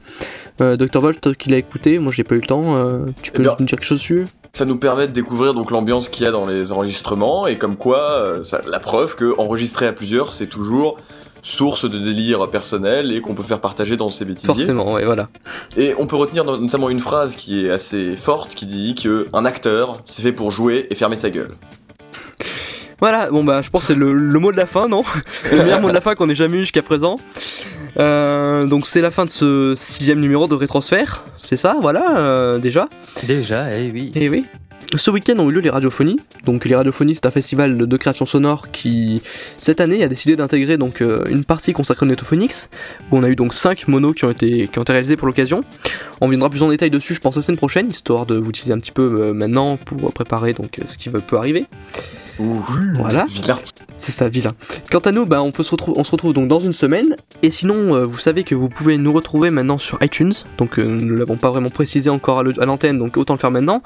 Euh, 0.62 0.78
Dr 0.78 1.00
Volt 1.00 1.36
qui 1.36 1.50
l'a 1.50 1.58
écouté, 1.58 1.98
moi 2.00 2.12
j'ai 2.16 2.24
pas 2.24 2.36
eu 2.36 2.40
le 2.42 2.48
temps, 2.48 2.78
euh, 2.78 3.06
tu 3.22 3.32
peux 3.32 3.42
Eh 3.42 3.44
bien, 3.44 3.56
nous 3.60 3.66
dire 3.66 3.78
quelque 3.78 3.86
chose 3.86 4.00
dessus? 4.00 4.26
Ça 4.54 4.66
nous 4.66 4.78
permet 4.78 5.08
de 5.08 5.14
découvrir 5.14 5.54
donc 5.56 5.72
l'ambiance 5.72 6.10
qu'il 6.10 6.26
y 6.26 6.28
a 6.28 6.32
dans 6.32 6.46
les 6.46 6.72
enregistrements 6.72 7.48
et 7.48 7.56
comme 7.58 7.76
quoi, 7.76 8.00
euh, 8.00 8.44
ça- 8.44 8.62
la 8.70 8.80
preuve 8.80 9.16
que 9.16 9.34
enregistrer 9.40 9.88
à 9.88 9.94
plusieurs, 9.94 10.32
c'est 10.32 10.46
toujours 10.48 10.98
source 11.42 11.90
de 11.90 11.98
délire 11.98 12.50
personnel 12.50 13.12
et 13.12 13.20
qu'on 13.20 13.34
peut 13.34 13.44
faire 13.44 13.60
partager 13.60 13.98
dans 13.98 14.08
ses 14.10 14.24
bêtisiers. 14.26 14.48
Forcément, 14.54 14.94
ouais, 14.94 15.04
voilà. 15.06 15.28
Et 15.76 15.94
on 15.98 16.08
peut 16.08 16.16
retenir 16.16 16.46
no- 16.46 16.58
notamment 16.58 16.90
une 16.90 17.02
phrase 17.02 17.36
qui 17.36 17.66
est 17.66 17.70
assez 17.72 18.16
forte 18.16 18.54
qui 18.56 18.66
dit 18.66 18.96
que 18.96 19.28
un 19.34 19.44
acteur, 19.44 19.96
c'est 20.06 20.22
fait 20.22 20.32
pour 20.32 20.52
jouer 20.52 20.88
et 20.90 20.96
fermer 20.96 21.18
sa 21.18 21.30
gueule. 21.32 21.52
Voilà, 23.04 23.30
bon 23.30 23.44
bah 23.44 23.62
je 23.62 23.70
pense 23.70 23.82
que 23.82 23.88
c'est 23.88 24.00
le, 24.00 24.14
le 24.14 24.40
mot 24.40 24.54
de 24.54 24.56
la 24.56 24.66
fin, 24.66 24.88
non 24.88 25.04
Le 25.52 25.62
meilleur 25.62 25.82
mot 25.82 25.90
de 25.90 25.94
la 25.94 26.00
fin 26.00 26.16
qu'on 26.16 26.30
ait 26.30 26.36
jamais 26.36 26.60
eu 26.60 26.62
jusqu'à 26.62 26.82
présent. 26.82 27.18
Euh, 28.00 28.66
donc 28.66 28.88
c'est 28.88 29.02
la 29.02 29.12
fin 29.12 29.26
de 29.26 29.30
ce 29.30 29.74
sixième 29.76 30.22
numéro 30.22 30.48
de 30.48 30.56
Rétrosphère, 30.56 31.26
c'est 31.42 31.58
ça, 31.58 31.76
voilà, 31.82 32.18
euh, 32.20 32.60
déjà. 32.60 32.88
Déjà, 33.28 33.78
eh 33.78 33.92
oui. 33.92 34.14
Et 34.16 34.30
oui. 34.30 34.46
Ce 34.96 35.12
week-end 35.12 35.38
ont 35.40 35.50
eu 35.50 35.56
lieu 35.56 35.60
les 35.60 35.70
radiophonies. 35.70 36.22
Donc 36.46 36.64
les 36.64 36.76
radiophonies, 36.78 37.16
c'est 37.16 37.26
un 37.26 37.32
festival 37.32 37.76
de 37.76 37.98
création 37.98 38.26
sonore 38.26 38.72
qui, 38.72 39.22
cette 39.58 39.82
année, 39.82 40.02
a 40.02 40.08
décidé 40.08 40.38
d'intégrer 40.38 40.78
donc 40.78 41.02
euh, 41.02 41.26
une 41.28 41.44
partie 41.44 41.74
consacrée 41.74 42.06
au 42.06 42.10
Netophonix, 42.10 42.70
où 43.12 43.18
on 43.18 43.24
a 43.24 43.28
eu 43.28 43.36
donc 43.36 43.54
5 43.54 43.86
monos 43.90 44.14
qui 44.14 44.24
ont 44.24 44.32
été, 44.32 44.70
qui 44.70 44.80
ont 44.80 44.84
été 44.84 44.94
réalisés 44.94 45.18
pour 45.18 45.28
l'occasion. 45.28 45.66
On 46.22 46.30
viendra 46.30 46.50
plus 46.50 46.64
en 46.64 46.70
détail 46.70 46.90
dessus, 46.90 47.16
je 47.16 47.20
pense, 47.20 47.36
la 47.36 47.42
semaine 47.42 47.58
prochaine, 47.58 47.90
histoire 47.90 48.26
de 48.26 48.38
vous 48.38 48.50
utiliser 48.50 48.72
un 48.72 48.80
petit 48.80 48.94
peu 48.94 49.24
euh, 49.24 49.34
maintenant 49.34 49.76
pour 49.76 50.14
préparer 50.14 50.54
donc 50.54 50.80
euh, 50.80 50.84
ce 50.88 50.98
qui 50.98 51.10
peut 51.10 51.38
arriver. 51.38 51.66
Ouh, 52.40 52.62
Voilà. 52.96 53.26
C'est 53.98 54.12
ça, 54.12 54.28
vilain. 54.30 54.54
Quant 54.92 55.00
à 55.00 55.12
nous, 55.12 55.26
bah, 55.26 55.42
on, 55.42 55.52
peut 55.52 55.64
se 55.64 55.72
retrouver, 55.72 56.00
on 56.00 56.04
se 56.04 56.12
retrouve 56.12 56.34
donc 56.34 56.48
dans 56.48 56.60
une 56.60 56.74
semaine. 56.74 57.16
Et 57.42 57.52
sinon, 57.52 57.96
euh, 57.96 58.06
vous 58.06 58.18
savez 58.18 58.44
que 58.44 58.56
vous 58.56 58.70
pouvez 58.70 58.98
nous 58.98 59.14
retrouver 59.14 59.50
maintenant 59.50 59.78
sur 59.78 59.98
iTunes. 60.02 60.34
Donc, 60.58 60.80
euh, 60.80 60.84
nous 60.84 61.06
ne 61.06 61.14
l'avons 61.18 61.38
pas 61.38 61.52
vraiment 61.52 61.70
précisé 61.70 62.10
encore 62.10 62.40
à 62.40 62.44
le- 62.44 62.54
l'antenne, 62.66 62.98
donc 62.98 63.18
autant 63.18 63.34
le 63.36 63.40
faire 63.40 63.52
maintenant. 63.52 63.82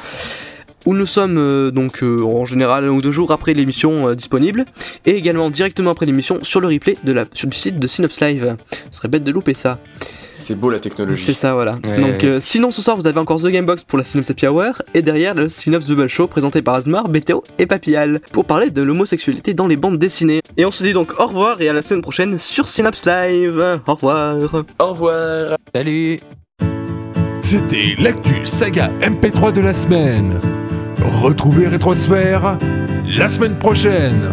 Où 0.85 0.93
nous 0.93 1.05
sommes 1.05 1.37
euh, 1.37 1.69
donc 1.71 2.01
euh, 2.01 2.21
en 2.23 2.45
général 2.45 2.85
un 2.85 2.89
ou 2.91 3.01
deux 3.01 3.11
jours 3.11 3.31
après 3.31 3.53
l'émission 3.53 4.07
euh, 4.07 4.15
disponible. 4.15 4.63
Et 5.05 5.11
également 5.17 5.49
directement 5.49 5.91
après 5.91 6.05
l'émission 6.05 6.39
sur 6.43 6.61
le 6.61 6.67
replay 6.69 6.95
de 7.03 7.11
la, 7.11 7.25
sur, 7.33 7.49
du 7.49 7.57
site 7.57 7.77
de 7.79 7.87
Synops 7.87 8.21
Live. 8.21 8.55
Ce 8.91 8.97
serait 8.99 9.09
bête 9.09 9.25
de 9.25 9.31
louper 9.31 9.53
ça. 9.53 9.79
C'est 10.41 10.55
beau 10.55 10.69
la 10.69 10.79
technologie. 10.79 11.23
C'est 11.23 11.33
ça, 11.33 11.53
voilà. 11.53 11.73
Ouais, 11.83 11.99
Donc, 11.99 12.21
ouais. 12.21 12.25
euh, 12.25 12.41
sinon, 12.41 12.71
ce 12.71 12.81
soir, 12.81 12.95
vous 12.97 13.07
avez 13.07 13.19
encore 13.19 13.41
The 13.41 13.47
Gamebox 13.47 13.83
pour 13.83 13.97
la 13.97 14.03
Synops 14.03 14.29
Happy 14.29 14.47
Hour, 14.47 14.81
et 14.93 15.01
derrière 15.01 15.33
le 15.35 15.49
Synops 15.49 15.85
Double 15.87 16.07
Show 16.07 16.27
présenté 16.27 16.61
par 16.61 16.75
Asmar, 16.75 17.09
BTO 17.09 17.43
et 17.59 17.65
Papillal, 17.65 18.21
pour 18.31 18.45
parler 18.45 18.69
de 18.69 18.81
l'homosexualité 18.81 19.53
dans 19.53 19.67
les 19.67 19.77
bandes 19.77 19.97
dessinées. 19.97 20.41
Et 20.57 20.65
on 20.65 20.71
se 20.71 20.83
dit 20.83 20.93
donc 20.93 21.19
au 21.19 21.27
revoir 21.27 21.61
et 21.61 21.69
à 21.69 21.73
la 21.73 21.81
semaine 21.81 22.01
prochaine 22.01 22.37
sur 22.37 22.67
Synops 22.67 23.05
Live. 23.05 23.81
Au 23.87 23.93
revoir. 23.93 24.63
Au 24.79 24.85
revoir. 24.87 25.57
Salut 25.75 26.19
C'était 27.41 27.95
l'actu 27.99 28.45
saga 28.45 28.89
MP3 29.01 29.53
de 29.53 29.61
la 29.61 29.73
semaine. 29.73 30.33
Retrouvez 31.21 31.67
Rétrosphère 31.67 32.57
la 33.17 33.29
semaine 33.29 33.55
prochaine. 33.55 34.29